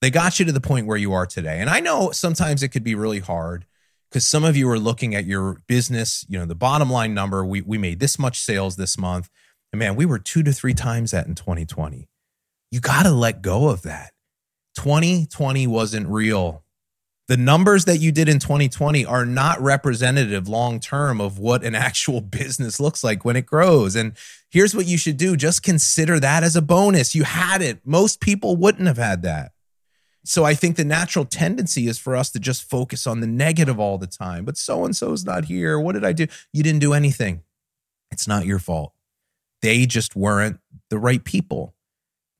They 0.00 0.10
got 0.10 0.40
you 0.40 0.44
to 0.46 0.52
the 0.52 0.60
point 0.60 0.88
where 0.88 0.96
you 0.96 1.12
are 1.12 1.26
today. 1.26 1.60
And 1.60 1.70
I 1.70 1.78
know 1.78 2.10
sometimes 2.10 2.64
it 2.64 2.70
could 2.70 2.82
be 2.82 2.96
really 2.96 3.20
hard 3.20 3.66
because 4.10 4.26
some 4.26 4.42
of 4.42 4.56
you 4.56 4.68
are 4.68 4.78
looking 4.78 5.14
at 5.14 5.24
your 5.24 5.62
business, 5.68 6.26
you 6.28 6.36
know, 6.36 6.44
the 6.44 6.56
bottom 6.56 6.90
line 6.90 7.14
number, 7.14 7.44
we, 7.46 7.60
we 7.62 7.78
made 7.78 8.00
this 8.00 8.18
much 8.18 8.40
sales 8.40 8.74
this 8.74 8.98
month. 8.98 9.30
And 9.72 9.78
man, 9.78 9.94
we 9.94 10.04
were 10.04 10.18
two 10.18 10.42
to 10.42 10.52
three 10.52 10.74
times 10.74 11.12
that 11.12 11.28
in 11.28 11.36
2020. 11.36 12.08
You 12.72 12.80
got 12.80 13.02
to 13.02 13.10
let 13.10 13.42
go 13.42 13.68
of 13.68 13.82
that. 13.82 14.12
2020 14.76 15.66
wasn't 15.66 16.08
real. 16.08 16.64
The 17.28 17.36
numbers 17.36 17.84
that 17.84 17.98
you 17.98 18.12
did 18.12 18.30
in 18.30 18.38
2020 18.38 19.04
are 19.04 19.26
not 19.26 19.60
representative 19.60 20.48
long 20.48 20.80
term 20.80 21.20
of 21.20 21.38
what 21.38 21.64
an 21.64 21.74
actual 21.74 22.20
business 22.38 22.80
looks 22.80 23.04
like 23.04 23.26
when 23.26 23.36
it 23.36 23.44
grows. 23.44 23.94
And 23.94 24.14
here's 24.50 24.74
what 24.74 24.86
you 24.86 24.96
should 24.96 25.18
do 25.18 25.36
just 25.36 25.62
consider 25.62 26.18
that 26.18 26.42
as 26.42 26.56
a 26.56 26.62
bonus. 26.62 27.14
You 27.14 27.24
had 27.24 27.60
it. 27.60 27.80
Most 27.84 28.20
people 28.20 28.56
wouldn't 28.56 28.88
have 28.88 28.96
had 28.96 29.22
that. 29.22 29.52
So 30.24 30.44
I 30.44 30.54
think 30.54 30.76
the 30.76 30.84
natural 30.84 31.26
tendency 31.26 31.88
is 31.88 31.98
for 31.98 32.16
us 32.16 32.30
to 32.30 32.40
just 32.40 32.68
focus 32.70 33.06
on 33.06 33.20
the 33.20 33.26
negative 33.26 33.78
all 33.78 33.98
the 33.98 34.06
time. 34.06 34.46
But 34.46 34.56
so 34.56 34.86
and 34.86 34.96
so's 34.96 35.26
not 35.26 35.44
here. 35.44 35.78
What 35.78 35.92
did 35.92 36.06
I 36.06 36.12
do? 36.12 36.26
You 36.54 36.62
didn't 36.62 36.80
do 36.80 36.94
anything. 36.94 37.42
It's 38.10 38.26
not 38.26 38.46
your 38.46 38.58
fault. 38.58 38.94
They 39.60 39.84
just 39.84 40.16
weren't 40.16 40.58
the 40.88 40.98
right 40.98 41.22
people. 41.22 41.74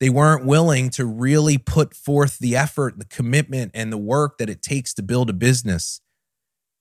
They 0.03 0.11
weren't 0.11 0.45
willing 0.45 0.91
to 0.91 1.07
really 1.07 1.59
put 1.59 1.95
forth 1.95 2.41
the 2.41 2.57
effort, 2.57 2.99
the 2.99 3.05
commitment, 3.05 3.71
and 3.73 3.93
the 3.93 3.97
work 3.97 4.39
that 4.39 4.51
it 4.51 4.61
takes 4.61 4.93
to 4.95 5.03
build 5.03 5.31
a 5.31 5.33
business. 5.33 6.01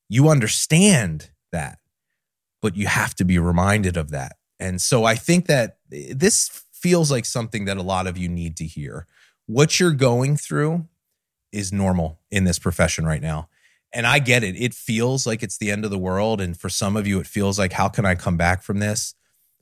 You 0.09 0.27
understand 0.27 1.29
that, 1.51 1.77
but 2.63 2.75
you 2.75 2.87
have 2.87 3.13
to 3.17 3.23
be 3.23 3.37
reminded 3.37 3.95
of 3.95 4.09
that. 4.09 4.37
And 4.59 4.81
so 4.81 5.03
I 5.03 5.13
think 5.13 5.45
that 5.45 5.77
this 5.87 6.63
feels 6.73 7.11
like 7.11 7.25
something 7.25 7.65
that 7.65 7.77
a 7.77 7.83
lot 7.83 8.07
of 8.07 8.17
you 8.17 8.27
need 8.27 8.57
to 8.57 8.65
hear. 8.65 9.05
What 9.45 9.79
you're 9.79 9.91
going 9.91 10.35
through 10.35 10.87
is 11.51 11.71
normal 11.71 12.21
in 12.31 12.45
this 12.45 12.57
profession 12.57 13.05
right 13.05 13.21
now. 13.21 13.49
And 13.93 14.07
I 14.07 14.17
get 14.17 14.43
it. 14.43 14.55
It 14.55 14.73
feels 14.73 15.27
like 15.27 15.43
it's 15.43 15.59
the 15.59 15.69
end 15.69 15.85
of 15.85 15.91
the 15.91 15.99
world. 15.99 16.41
And 16.41 16.59
for 16.59 16.69
some 16.69 16.97
of 16.97 17.05
you, 17.05 17.19
it 17.19 17.27
feels 17.27 17.59
like, 17.59 17.73
how 17.73 17.87
can 17.87 18.03
I 18.03 18.15
come 18.15 18.35
back 18.35 18.63
from 18.63 18.79
this? 18.79 19.13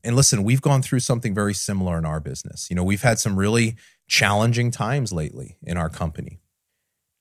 And 0.04 0.16
listen, 0.16 0.44
we've 0.44 0.62
gone 0.62 0.82
through 0.82 1.02
something 1.02 1.34
very 1.34 1.54
similar 1.54 1.98
in 1.98 2.06
our 2.06 2.20
business. 2.20 2.70
You 2.70 2.76
know, 2.76 2.84
we've 2.84 3.02
had 3.02 3.20
some 3.20 3.38
really 3.38 3.76
challenging 4.08 4.72
times 4.72 5.12
lately 5.12 5.58
in 5.64 5.78
our 5.78 5.90
company. 5.90 6.40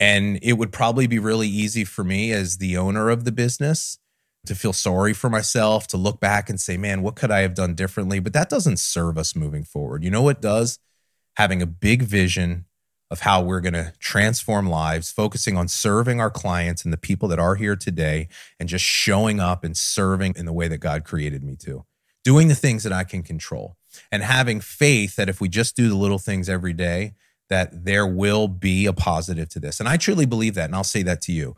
And 0.01 0.39
it 0.43 0.55
would 0.55 0.73
probably 0.73 1.07
be 1.07 1.19
really 1.19 1.49
easy 1.49 1.85
for 1.85 2.05
me 2.05 2.33
as 2.33 2.59
the 2.59 2.77
owner 2.77 3.11
of 3.11 3.25
the 3.25 3.33
business 3.33 3.99
to 4.47 4.55
feel 4.55 4.73
sorry 4.73 5.13
for 5.13 5.29
myself, 5.29 5.87
to 5.89 5.97
look 5.97 6.21
back 6.21 6.49
and 6.49 6.61
say, 6.61 6.77
man, 6.77 7.03
what 7.03 7.17
could 7.17 7.31
I 7.31 7.41
have 7.41 7.55
done 7.55 7.75
differently? 7.75 8.21
But 8.21 8.33
that 8.33 8.49
doesn't 8.49 8.79
serve 8.79 9.19
us 9.19 9.35
moving 9.35 9.65
forward. 9.65 10.05
You 10.05 10.11
know 10.11 10.23
what 10.23 10.41
does? 10.41 10.79
Having 11.37 11.63
a 11.63 11.67
big 11.67 12.03
vision 12.03 12.65
of 13.11 13.21
how 13.21 13.43
we're 13.43 13.61
going 13.61 13.75
to 13.75 13.93
transform 13.99 14.69
lives, 14.69 15.11
focusing 15.11 15.57
on 15.57 15.67
serving 15.67 16.21
our 16.21 16.31
clients 16.31 16.85
and 16.85 16.93
the 16.93 16.99
people 16.99 17.29
that 17.29 17.39
are 17.39 17.57
here 17.57 17.75
today, 17.75 18.29
and 18.61 18.69
just 18.69 18.85
showing 18.85 19.41
up 19.41 19.65
and 19.65 19.77
serving 19.77 20.35
in 20.37 20.47
the 20.47 20.53
way 20.53 20.69
that 20.69 20.79
God 20.79 21.05
created 21.05 21.43
me 21.43 21.57
to, 21.57 21.85
doing 22.29 22.49
the 22.49 22.55
things 22.55 22.83
that 22.83 22.93
I 22.93 23.05
can 23.05 23.23
control, 23.23 23.79
and 24.13 24.23
having 24.23 24.61
faith 24.61 25.17
that 25.17 25.31
if 25.31 25.41
we 25.41 25.49
just 25.49 25.75
do 25.75 25.89
the 25.89 25.95
little 25.95 26.19
things 26.19 26.47
every 26.47 26.75
day, 26.75 27.15
that 27.49 27.87
there 27.87 28.07
will 28.07 28.49
be 28.49 28.85
a 28.85 28.93
positive 28.93 29.49
to 29.49 29.59
this. 29.59 29.81
And 29.81 29.89
I 29.89 29.97
truly 29.97 30.27
believe 30.27 30.55
that. 30.57 30.67
And 30.67 30.75
I'll 30.75 30.85
say 30.85 31.03
that 31.05 31.23
to 31.23 31.33
you. 31.33 31.57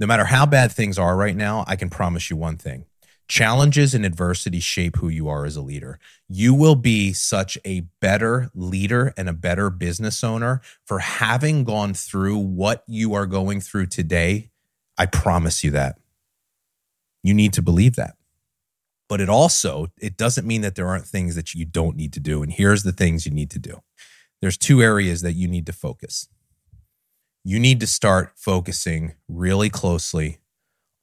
No 0.00 0.06
matter 0.06 0.24
how 0.24 0.46
bad 0.46 0.72
things 0.72 0.98
are 0.98 1.14
right 1.18 1.36
now, 1.36 1.66
I 1.66 1.76
can 1.76 1.90
promise 1.90 2.30
you 2.30 2.36
one 2.38 2.56
thing 2.56 2.86
Challenges 3.28 3.94
and 3.94 4.06
adversity 4.06 4.58
shape 4.58 4.96
who 4.96 5.10
you 5.10 5.28
are 5.28 5.44
as 5.44 5.54
a 5.54 5.60
leader. 5.60 5.98
You 6.30 6.54
will 6.54 6.76
be 6.76 7.12
such 7.12 7.58
a 7.66 7.80
better 8.00 8.50
leader 8.54 9.12
and 9.18 9.28
a 9.28 9.34
better 9.34 9.68
business 9.68 10.24
owner 10.24 10.62
for 10.86 11.00
having 11.00 11.64
gone 11.64 11.92
through 11.92 12.38
what 12.38 12.84
you 12.86 13.12
are 13.12 13.26
going 13.26 13.60
through 13.60 13.88
today. 13.88 14.48
I 14.96 15.04
promise 15.04 15.62
you 15.62 15.72
that. 15.72 15.98
You 17.22 17.34
need 17.34 17.52
to 17.52 17.60
believe 17.60 17.96
that. 17.96 18.14
But 19.08 19.20
it 19.20 19.28
also 19.28 19.88
it 20.00 20.16
doesn't 20.16 20.46
mean 20.46 20.62
that 20.62 20.74
there 20.74 20.88
aren't 20.88 21.06
things 21.06 21.34
that 21.36 21.54
you 21.54 21.64
don't 21.64 21.96
need 21.96 22.12
to 22.14 22.20
do 22.20 22.42
and 22.42 22.52
here's 22.52 22.82
the 22.82 22.92
things 22.92 23.26
you 23.26 23.32
need 23.32 23.50
to 23.50 23.58
do. 23.58 23.80
There's 24.40 24.58
two 24.58 24.82
areas 24.82 25.22
that 25.22 25.34
you 25.34 25.48
need 25.48 25.66
to 25.66 25.72
focus. 25.72 26.28
You 27.44 27.58
need 27.60 27.80
to 27.80 27.86
start 27.86 28.32
focusing 28.36 29.14
really 29.28 29.70
closely 29.70 30.38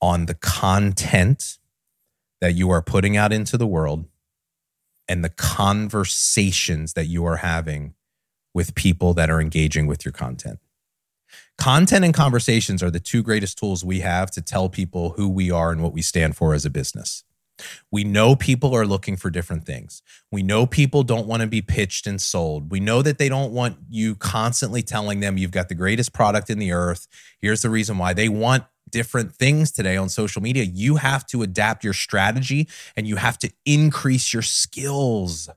on 0.02 0.26
the 0.26 0.34
content 0.34 1.58
that 2.42 2.54
you 2.54 2.70
are 2.70 2.82
putting 2.82 3.16
out 3.16 3.32
into 3.32 3.58
the 3.58 3.66
world 3.66 4.06
and 5.08 5.24
the 5.24 5.30
conversations 5.30 6.94
that 6.94 7.06
you 7.06 7.26
are 7.26 7.38
having 7.38 7.94
with 8.54 8.76
people 8.76 9.14
that 9.14 9.30
are 9.30 9.42
engaging 9.42 9.88
with 9.88 10.06
your 10.06 10.12
content. 10.12 10.60
Content 11.58 12.04
and 12.06 12.14
conversations 12.14 12.84
are 12.84 12.92
the 12.92 13.00
two 13.00 13.24
greatest 13.24 13.58
tools 13.58 13.84
we 13.84 14.02
have 14.02 14.30
to 14.32 14.42
tell 14.42 14.70
people 14.70 15.12
who 15.12 15.30
we 15.30 15.50
are 15.50 15.72
and 15.72 15.82
what 15.82 15.94
we 15.94 16.02
stand 16.02 16.36
for 16.36 16.54
as 16.54 16.66
a 16.66 16.70
business. 16.70 17.24
We 17.92 18.04
know 18.04 18.36
people 18.36 18.76
are 18.76 18.86
looking 18.86 19.18
for 19.18 19.30
different 19.30 19.66
things. 19.66 20.02
We 20.32 20.44
know 20.44 20.66
people 20.66 21.04
don't 21.04 21.28
want 21.28 21.42
to 21.42 21.48
be 21.48 21.62
pitched 21.62 22.08
and 22.08 22.22
sold. 22.22 22.72
We 22.72 22.80
know 22.80 23.02
that 23.02 23.18
they 23.18 23.30
don't 23.30 23.52
want 23.52 23.78
you 23.90 24.16
constantly 24.16 24.82
telling 24.82 25.20
them 25.20 25.38
you've 25.38 25.52
got 25.52 25.70
the 25.70 25.76
greatest 25.76 26.14
product 26.14 26.50
in 26.50 26.60
the 26.60 26.72
earth. 26.72 27.08
Here's 27.40 27.62
the 27.62 27.70
reason 27.70 27.98
why 27.98 28.14
they 28.14 28.30
want 28.30 28.64
different 28.90 29.34
things 29.36 29.72
today 29.72 29.98
on 29.98 30.08
social 30.08 30.42
media. 30.42 30.64
You 30.64 30.98
have 30.98 31.26
to 31.28 31.42
adapt 31.42 31.84
your 31.84 31.94
strategy 31.94 32.70
and 32.96 33.08
you 33.08 33.18
have 33.18 33.38
to 33.40 33.52
increase 33.66 34.32
your 34.32 34.44
skills. 34.44 35.50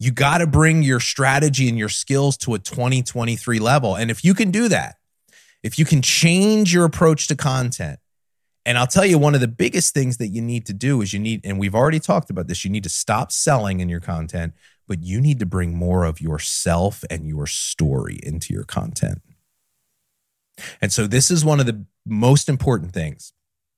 You 0.00 0.10
got 0.10 0.38
to 0.38 0.46
bring 0.48 0.82
your 0.82 0.98
strategy 0.98 1.68
and 1.68 1.78
your 1.78 1.90
skills 1.90 2.36
to 2.38 2.54
a 2.54 2.58
2023 2.58 3.60
level. 3.60 3.94
And 3.94 4.10
if 4.10 4.24
you 4.24 4.34
can 4.34 4.50
do 4.50 4.68
that, 4.68 4.96
if 5.62 5.78
you 5.78 5.84
can 5.84 6.02
change 6.02 6.74
your 6.74 6.84
approach 6.84 7.28
to 7.28 7.36
content, 7.36 8.00
and 8.64 8.78
I'll 8.78 8.86
tell 8.86 9.04
you, 9.04 9.18
one 9.18 9.34
of 9.34 9.40
the 9.40 9.48
biggest 9.48 9.92
things 9.92 10.18
that 10.18 10.28
you 10.28 10.40
need 10.40 10.66
to 10.66 10.72
do 10.72 11.00
is 11.00 11.12
you 11.12 11.18
need, 11.18 11.40
and 11.44 11.58
we've 11.58 11.74
already 11.74 11.98
talked 11.98 12.30
about 12.30 12.46
this, 12.46 12.64
you 12.64 12.70
need 12.70 12.84
to 12.84 12.88
stop 12.88 13.32
selling 13.32 13.80
in 13.80 13.88
your 13.88 14.00
content, 14.00 14.54
but 14.86 15.02
you 15.02 15.20
need 15.20 15.40
to 15.40 15.46
bring 15.46 15.74
more 15.74 16.04
of 16.04 16.20
yourself 16.20 17.04
and 17.10 17.26
your 17.26 17.46
story 17.46 18.20
into 18.22 18.54
your 18.54 18.64
content. 18.64 19.22
And 20.80 20.92
so, 20.92 21.06
this 21.06 21.30
is 21.30 21.44
one 21.44 21.60
of 21.60 21.66
the 21.66 21.84
most 22.06 22.48
important 22.48 22.92
things 22.92 23.32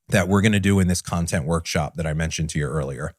that 0.08 0.28
we're 0.28 0.42
going 0.42 0.52
to 0.52 0.60
do 0.60 0.80
in 0.80 0.88
this 0.88 1.00
content 1.00 1.46
workshop 1.46 1.94
that 1.94 2.06
I 2.06 2.12
mentioned 2.12 2.50
to 2.50 2.58
you 2.58 2.66
earlier. 2.66 3.14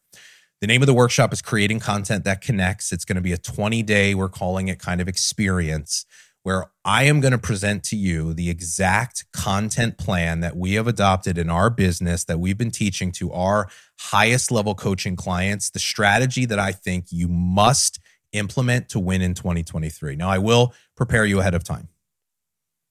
The 0.62 0.68
name 0.68 0.82
of 0.82 0.88
the 0.88 0.94
workshop 0.94 1.34
is 1.34 1.42
Creating 1.42 1.80
Content 1.80 2.26
That 2.26 2.42
Connects. 2.42 2.92
It's 2.92 3.06
going 3.06 3.16
to 3.16 3.22
be 3.22 3.34
a 3.34 3.38
20 3.38 3.82
day, 3.84 4.14
we're 4.14 4.30
calling 4.30 4.68
it 4.68 4.80
kind 4.80 5.02
of 5.02 5.08
experience 5.08 6.06
where 6.46 6.68
I 6.86 7.06
am 7.06 7.22
going 7.22 7.32
to 7.32 7.40
present 7.40 7.84
to 7.86 7.96
you 7.96 8.32
the 8.32 8.52
exact 8.52 9.26
content 9.32 9.98
plan 9.98 10.42
that 10.42 10.56
we 10.56 10.74
have 10.74 10.88
adopted 10.88 11.40
in 11.40 11.50
our 11.50 11.72
business 11.72 12.24
that 12.26 12.40
we've 12.40 12.58
been 12.58 12.70
teaching 12.70 13.12
to 13.14 13.32
our 13.32 13.68
highest 13.98 14.52
level 14.52 14.76
coaching 14.76 15.16
clients, 15.16 15.72
the 15.72 15.80
strategy 15.80 16.46
that 16.46 16.60
I 16.60 16.72
think 16.72 17.06
you 17.10 17.28
must 17.28 17.98
implement 18.32 18.90
to 18.90 19.00
win 19.00 19.24
in 19.24 19.34
2023. 19.34 20.16
Now, 20.16 20.30
I 20.30 20.38
will 20.38 20.72
prepare 20.96 21.26
you 21.26 21.40
ahead 21.40 21.56
of 21.56 21.64
time. 21.64 21.88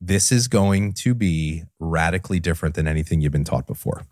This 0.00 0.32
is 0.32 0.49
going 0.49 0.92
to 0.94 1.14
be 1.14 1.62
radically 1.78 2.40
different 2.40 2.75
than 2.75 2.88
anything 2.88 3.20
you've 3.20 3.30
been 3.30 3.44
taught 3.44 3.68
before. 3.68 4.02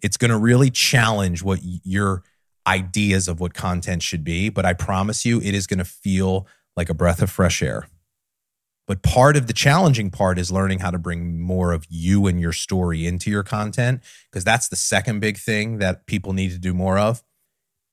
It's 0.00 0.16
going 0.16 0.30
to 0.30 0.38
really 0.38 0.70
challenge 0.70 1.42
what 1.42 1.58
your 1.64 2.22
ideas 2.68 3.26
of 3.26 3.40
what 3.40 3.52
content 3.52 4.04
should 4.04 4.22
be, 4.22 4.48
but 4.48 4.64
I 4.64 4.74
promise 4.74 5.26
you, 5.26 5.40
it 5.40 5.56
is 5.56 5.66
going 5.66 5.80
to 5.80 5.84
feel 5.84 6.46
like 6.76 6.88
a 6.88 6.94
breath 6.94 7.20
of 7.20 7.30
fresh 7.30 7.64
air 7.64 7.88
but 8.86 9.02
part 9.02 9.36
of 9.36 9.46
the 9.46 9.52
challenging 9.52 10.10
part 10.10 10.38
is 10.38 10.52
learning 10.52 10.78
how 10.78 10.90
to 10.90 10.98
bring 10.98 11.40
more 11.40 11.72
of 11.72 11.86
you 11.88 12.26
and 12.26 12.40
your 12.40 12.52
story 12.52 13.06
into 13.06 13.30
your 13.30 13.42
content 13.42 14.02
because 14.30 14.44
that's 14.44 14.68
the 14.68 14.76
second 14.76 15.20
big 15.20 15.38
thing 15.38 15.78
that 15.78 16.06
people 16.06 16.32
need 16.32 16.50
to 16.52 16.58
do 16.58 16.72
more 16.72 16.98
of 16.98 17.22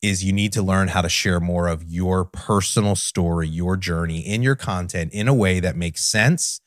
is 0.03 0.23
you 0.23 0.33
need 0.33 0.51
to 0.51 0.61
learn 0.61 0.89
how 0.89 1.01
to 1.01 1.09
share 1.09 1.39
more 1.39 1.67
of 1.67 1.81
your 1.83 2.25
personal 2.25 2.95
story, 2.95 3.47
your 3.47 3.77
journey 3.77 4.19
in 4.19 4.43
your 4.43 4.55
content 4.55 5.11
in 5.13 5.29
a 5.29 5.33
way 5.33 5.61
that 5.61 5.77
makes 5.77 6.03
sense, 6.03 6.59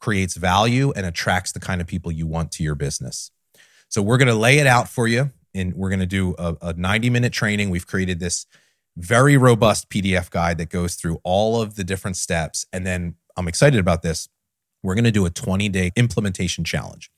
creates 0.00 0.34
value 0.36 0.92
and 0.96 1.06
attracts 1.06 1.52
the 1.52 1.60
kind 1.60 1.80
of 1.80 1.86
people 1.86 2.10
you 2.10 2.26
want 2.26 2.50
to 2.50 2.64
your 2.64 2.74
business. 2.74 3.30
So 3.88 4.02
we're 4.02 4.18
going 4.18 4.28
to 4.28 4.34
lay 4.34 4.58
it 4.58 4.66
out 4.66 4.88
for 4.88 5.06
you 5.06 5.30
and 5.54 5.72
we're 5.74 5.88
going 5.88 6.00
to 6.00 6.06
do 6.06 6.34
a, 6.36 6.56
a 6.60 6.72
90 6.72 7.10
minute 7.10 7.32
training. 7.32 7.70
We've 7.70 7.86
created 7.86 8.18
this 8.18 8.46
very 8.96 9.36
robust 9.36 9.88
PDF 9.88 10.28
guide 10.30 10.58
that 10.58 10.68
goes 10.68 10.96
through 10.96 11.20
all 11.22 11.62
of 11.62 11.76
the 11.76 11.84
different 11.84 12.16
steps 12.16 12.66
and 12.72 12.84
then 12.84 13.14
I'm 13.36 13.48
excited 13.48 13.80
about 13.80 14.02
this. 14.02 14.28
We're 14.82 14.94
going 14.94 15.04
to 15.04 15.10
do 15.10 15.26
a 15.26 15.30
20 15.30 15.68
day 15.68 15.92
implementation 15.96 16.64
challenge 16.64 17.10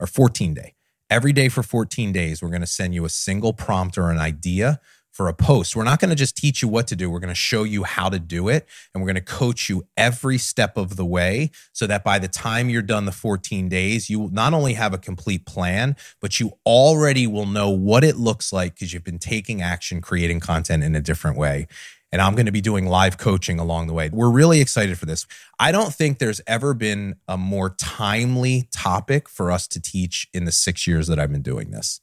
or 0.00 0.06
14 0.06 0.54
day. 0.54 0.74
Every 1.10 1.32
day 1.32 1.48
for 1.48 1.62
14 1.62 2.12
days, 2.12 2.42
we're 2.42 2.48
going 2.48 2.62
to 2.62 2.66
send 2.66 2.94
you 2.94 3.04
a 3.04 3.10
single 3.10 3.52
prompt 3.52 3.98
or 3.98 4.10
an 4.10 4.18
idea 4.18 4.80
for 5.10 5.28
a 5.28 5.34
post. 5.34 5.76
We're 5.76 5.84
not 5.84 6.00
going 6.00 6.08
to 6.08 6.16
just 6.16 6.36
teach 6.36 6.62
you 6.62 6.68
what 6.68 6.86
to 6.86 6.96
do. 6.96 7.10
We're 7.10 7.20
going 7.20 7.28
to 7.28 7.34
show 7.34 7.64
you 7.64 7.84
how 7.84 8.08
to 8.08 8.18
do 8.18 8.48
it. 8.48 8.66
And 8.92 9.02
we're 9.02 9.08
going 9.08 9.16
to 9.16 9.20
coach 9.20 9.68
you 9.68 9.86
every 9.94 10.38
step 10.38 10.78
of 10.78 10.96
the 10.96 11.04
way 11.04 11.50
so 11.72 11.86
that 11.86 12.02
by 12.02 12.18
the 12.18 12.28
time 12.28 12.70
you're 12.70 12.80
done 12.80 13.04
the 13.04 13.12
14 13.12 13.68
days, 13.68 14.08
you 14.08 14.18
will 14.18 14.30
not 14.30 14.54
only 14.54 14.72
have 14.72 14.94
a 14.94 14.98
complete 14.98 15.44
plan, 15.44 15.96
but 16.20 16.40
you 16.40 16.52
already 16.64 17.26
will 17.26 17.44
know 17.44 17.68
what 17.68 18.04
it 18.04 18.16
looks 18.16 18.52
like 18.52 18.74
because 18.74 18.94
you've 18.94 19.04
been 19.04 19.18
taking 19.18 19.60
action, 19.60 20.00
creating 20.00 20.40
content 20.40 20.82
in 20.82 20.94
a 20.94 21.00
different 21.02 21.36
way 21.36 21.66
and 22.12 22.20
I'm 22.20 22.34
going 22.34 22.46
to 22.46 22.52
be 22.52 22.60
doing 22.60 22.86
live 22.86 23.16
coaching 23.16 23.58
along 23.58 23.86
the 23.86 23.94
way. 23.94 24.10
We're 24.12 24.30
really 24.30 24.60
excited 24.60 24.98
for 24.98 25.06
this. 25.06 25.26
I 25.58 25.72
don't 25.72 25.94
think 25.94 26.18
there's 26.18 26.42
ever 26.46 26.74
been 26.74 27.16
a 27.26 27.38
more 27.38 27.70
timely 27.70 28.68
topic 28.70 29.28
for 29.28 29.50
us 29.50 29.66
to 29.68 29.80
teach 29.80 30.28
in 30.34 30.44
the 30.44 30.52
six 30.52 30.86
years 30.86 31.06
that 31.06 31.18
I've 31.18 31.32
been 31.32 31.42
doing 31.42 31.70
this. 31.70 32.00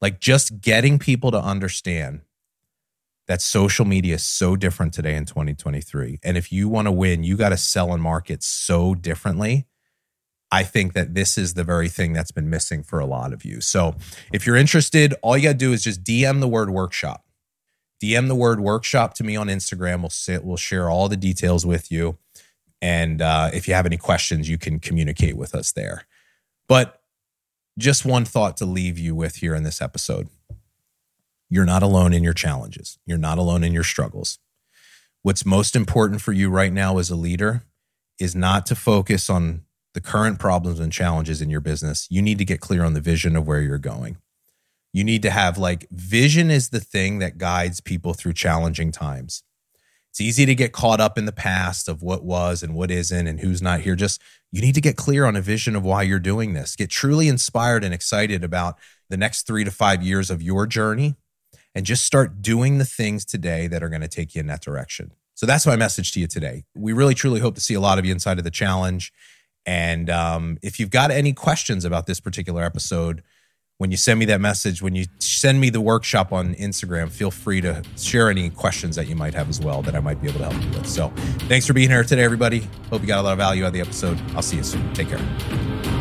Like 0.00 0.20
just 0.20 0.60
getting 0.60 1.00
people 1.00 1.32
to 1.32 1.40
understand 1.40 2.20
that 3.26 3.42
social 3.42 3.84
media 3.84 4.14
is 4.14 4.22
so 4.22 4.54
different 4.54 4.94
today 4.94 5.16
in 5.16 5.24
2023. 5.24 6.20
And 6.22 6.36
if 6.36 6.52
you 6.52 6.68
want 6.68 6.86
to 6.86 6.92
win, 6.92 7.24
you 7.24 7.36
got 7.36 7.48
to 7.48 7.56
sell 7.56 7.92
and 7.92 8.02
market 8.02 8.44
so 8.44 8.94
differently. 8.94 9.66
I 10.50 10.62
think 10.62 10.94
that 10.94 11.14
this 11.14 11.36
is 11.36 11.54
the 11.54 11.64
very 11.64 11.88
thing 11.88 12.14
that's 12.14 12.30
been 12.30 12.48
missing 12.48 12.82
for 12.82 13.00
a 13.00 13.06
lot 13.06 13.34
of 13.34 13.44
you. 13.44 13.60
So 13.60 13.96
if 14.32 14.46
you're 14.46 14.56
interested, 14.56 15.14
all 15.20 15.36
you 15.36 15.42
got 15.42 15.52
to 15.52 15.58
do 15.58 15.72
is 15.72 15.84
just 15.84 16.04
DM 16.04 16.40
the 16.40 16.48
word 16.48 16.70
workshop 16.70 17.24
DM 18.02 18.28
the 18.28 18.34
word 18.34 18.60
workshop 18.60 19.14
to 19.14 19.24
me 19.24 19.36
on 19.36 19.48
Instagram. 19.48 20.00
We'll 20.00 20.10
sit, 20.10 20.44
we'll 20.44 20.56
share 20.56 20.88
all 20.88 21.08
the 21.08 21.16
details 21.16 21.66
with 21.66 21.90
you. 21.90 22.18
And 22.80 23.20
uh, 23.20 23.50
if 23.52 23.66
you 23.66 23.74
have 23.74 23.86
any 23.86 23.96
questions, 23.96 24.48
you 24.48 24.58
can 24.58 24.78
communicate 24.78 25.36
with 25.36 25.54
us 25.54 25.72
there. 25.72 26.06
But 26.68 27.02
just 27.78 28.04
one 28.04 28.24
thought 28.24 28.56
to 28.58 28.66
leave 28.66 28.98
you 28.98 29.14
with 29.14 29.36
here 29.36 29.54
in 29.54 29.62
this 29.62 29.80
episode 29.80 30.28
you're 31.50 31.64
not 31.64 31.82
alone 31.82 32.12
in 32.12 32.22
your 32.22 32.34
challenges, 32.34 32.98
you're 33.06 33.16
not 33.16 33.38
alone 33.38 33.64
in 33.64 33.72
your 33.72 33.84
struggles. 33.84 34.38
What's 35.22 35.46
most 35.46 35.74
important 35.74 36.20
for 36.20 36.32
you 36.32 36.50
right 36.50 36.72
now 36.72 36.98
as 36.98 37.08
a 37.08 37.16
leader 37.16 37.62
is 38.20 38.36
not 38.36 38.66
to 38.66 38.74
focus 38.74 39.30
on 39.30 39.62
the 39.94 40.00
current 40.00 40.38
problems 40.38 40.78
and 40.78 40.92
challenges 40.92 41.40
in 41.40 41.48
your 41.48 41.60
business. 41.60 42.06
You 42.10 42.20
need 42.20 42.36
to 42.38 42.44
get 42.44 42.60
clear 42.60 42.84
on 42.84 42.92
the 42.92 43.00
vision 43.00 43.34
of 43.34 43.46
where 43.46 43.60
you're 43.60 43.78
going. 43.78 44.18
You 44.92 45.04
need 45.04 45.22
to 45.22 45.30
have 45.30 45.58
like 45.58 45.88
vision 45.90 46.50
is 46.50 46.70
the 46.70 46.80
thing 46.80 47.18
that 47.18 47.38
guides 47.38 47.80
people 47.80 48.14
through 48.14 48.32
challenging 48.32 48.90
times. 48.92 49.42
It's 50.10 50.20
easy 50.20 50.46
to 50.46 50.54
get 50.54 50.72
caught 50.72 51.00
up 51.00 51.18
in 51.18 51.26
the 51.26 51.32
past 51.32 51.88
of 51.88 52.02
what 52.02 52.24
was 52.24 52.62
and 52.62 52.74
what 52.74 52.90
isn't 52.90 53.26
and 53.26 53.40
who's 53.40 53.62
not 53.62 53.80
here. 53.80 53.94
Just 53.94 54.20
you 54.50 54.60
need 54.60 54.74
to 54.74 54.80
get 54.80 54.96
clear 54.96 55.26
on 55.26 55.36
a 55.36 55.40
vision 55.40 55.76
of 55.76 55.84
why 55.84 56.02
you're 56.02 56.18
doing 56.18 56.54
this. 56.54 56.74
Get 56.74 56.90
truly 56.90 57.28
inspired 57.28 57.84
and 57.84 57.92
excited 57.92 58.42
about 58.42 58.78
the 59.10 59.16
next 59.16 59.46
three 59.46 59.64
to 59.64 59.70
five 59.70 60.02
years 60.02 60.30
of 60.30 60.42
your 60.42 60.66
journey 60.66 61.16
and 61.74 61.84
just 61.86 62.04
start 62.04 62.40
doing 62.42 62.78
the 62.78 62.84
things 62.84 63.24
today 63.24 63.66
that 63.68 63.82
are 63.82 63.88
going 63.88 64.00
to 64.00 64.08
take 64.08 64.34
you 64.34 64.40
in 64.40 64.46
that 64.46 64.62
direction. 64.62 65.12
So 65.34 65.46
that's 65.46 65.66
my 65.66 65.76
message 65.76 66.10
to 66.12 66.20
you 66.20 66.26
today. 66.26 66.64
We 66.74 66.92
really 66.92 67.14
truly 67.14 67.38
hope 67.38 67.54
to 67.54 67.60
see 67.60 67.74
a 67.74 67.80
lot 67.80 67.98
of 67.98 68.04
you 68.04 68.10
inside 68.10 68.38
of 68.38 68.44
the 68.44 68.50
challenge. 68.50 69.12
And 69.64 70.10
um, 70.10 70.58
if 70.62 70.80
you've 70.80 70.90
got 70.90 71.10
any 71.10 71.32
questions 71.32 71.84
about 71.84 72.06
this 72.06 72.18
particular 72.18 72.64
episode, 72.64 73.22
when 73.78 73.92
you 73.92 73.96
send 73.96 74.18
me 74.18 74.24
that 74.26 74.40
message, 74.40 74.82
when 74.82 74.96
you 74.96 75.06
send 75.20 75.60
me 75.60 75.70
the 75.70 75.80
workshop 75.80 76.32
on 76.32 76.54
Instagram, 76.56 77.10
feel 77.10 77.30
free 77.30 77.60
to 77.60 77.82
share 77.96 78.28
any 78.28 78.50
questions 78.50 78.96
that 78.96 79.06
you 79.06 79.14
might 79.14 79.34
have 79.34 79.48
as 79.48 79.60
well 79.60 79.82
that 79.82 79.94
I 79.94 80.00
might 80.00 80.20
be 80.20 80.28
able 80.28 80.40
to 80.40 80.50
help 80.50 80.62
you 80.62 80.70
with. 80.70 80.86
So 80.86 81.12
thanks 81.46 81.64
for 81.64 81.72
being 81.72 81.88
here 81.88 82.02
today, 82.02 82.24
everybody. 82.24 82.68
Hope 82.90 83.02
you 83.02 83.06
got 83.06 83.20
a 83.20 83.22
lot 83.22 83.32
of 83.32 83.38
value 83.38 83.62
out 83.64 83.68
of 83.68 83.72
the 83.74 83.80
episode. 83.80 84.20
I'll 84.34 84.42
see 84.42 84.56
you 84.56 84.64
soon. 84.64 84.92
Take 84.94 85.08
care. 85.08 85.97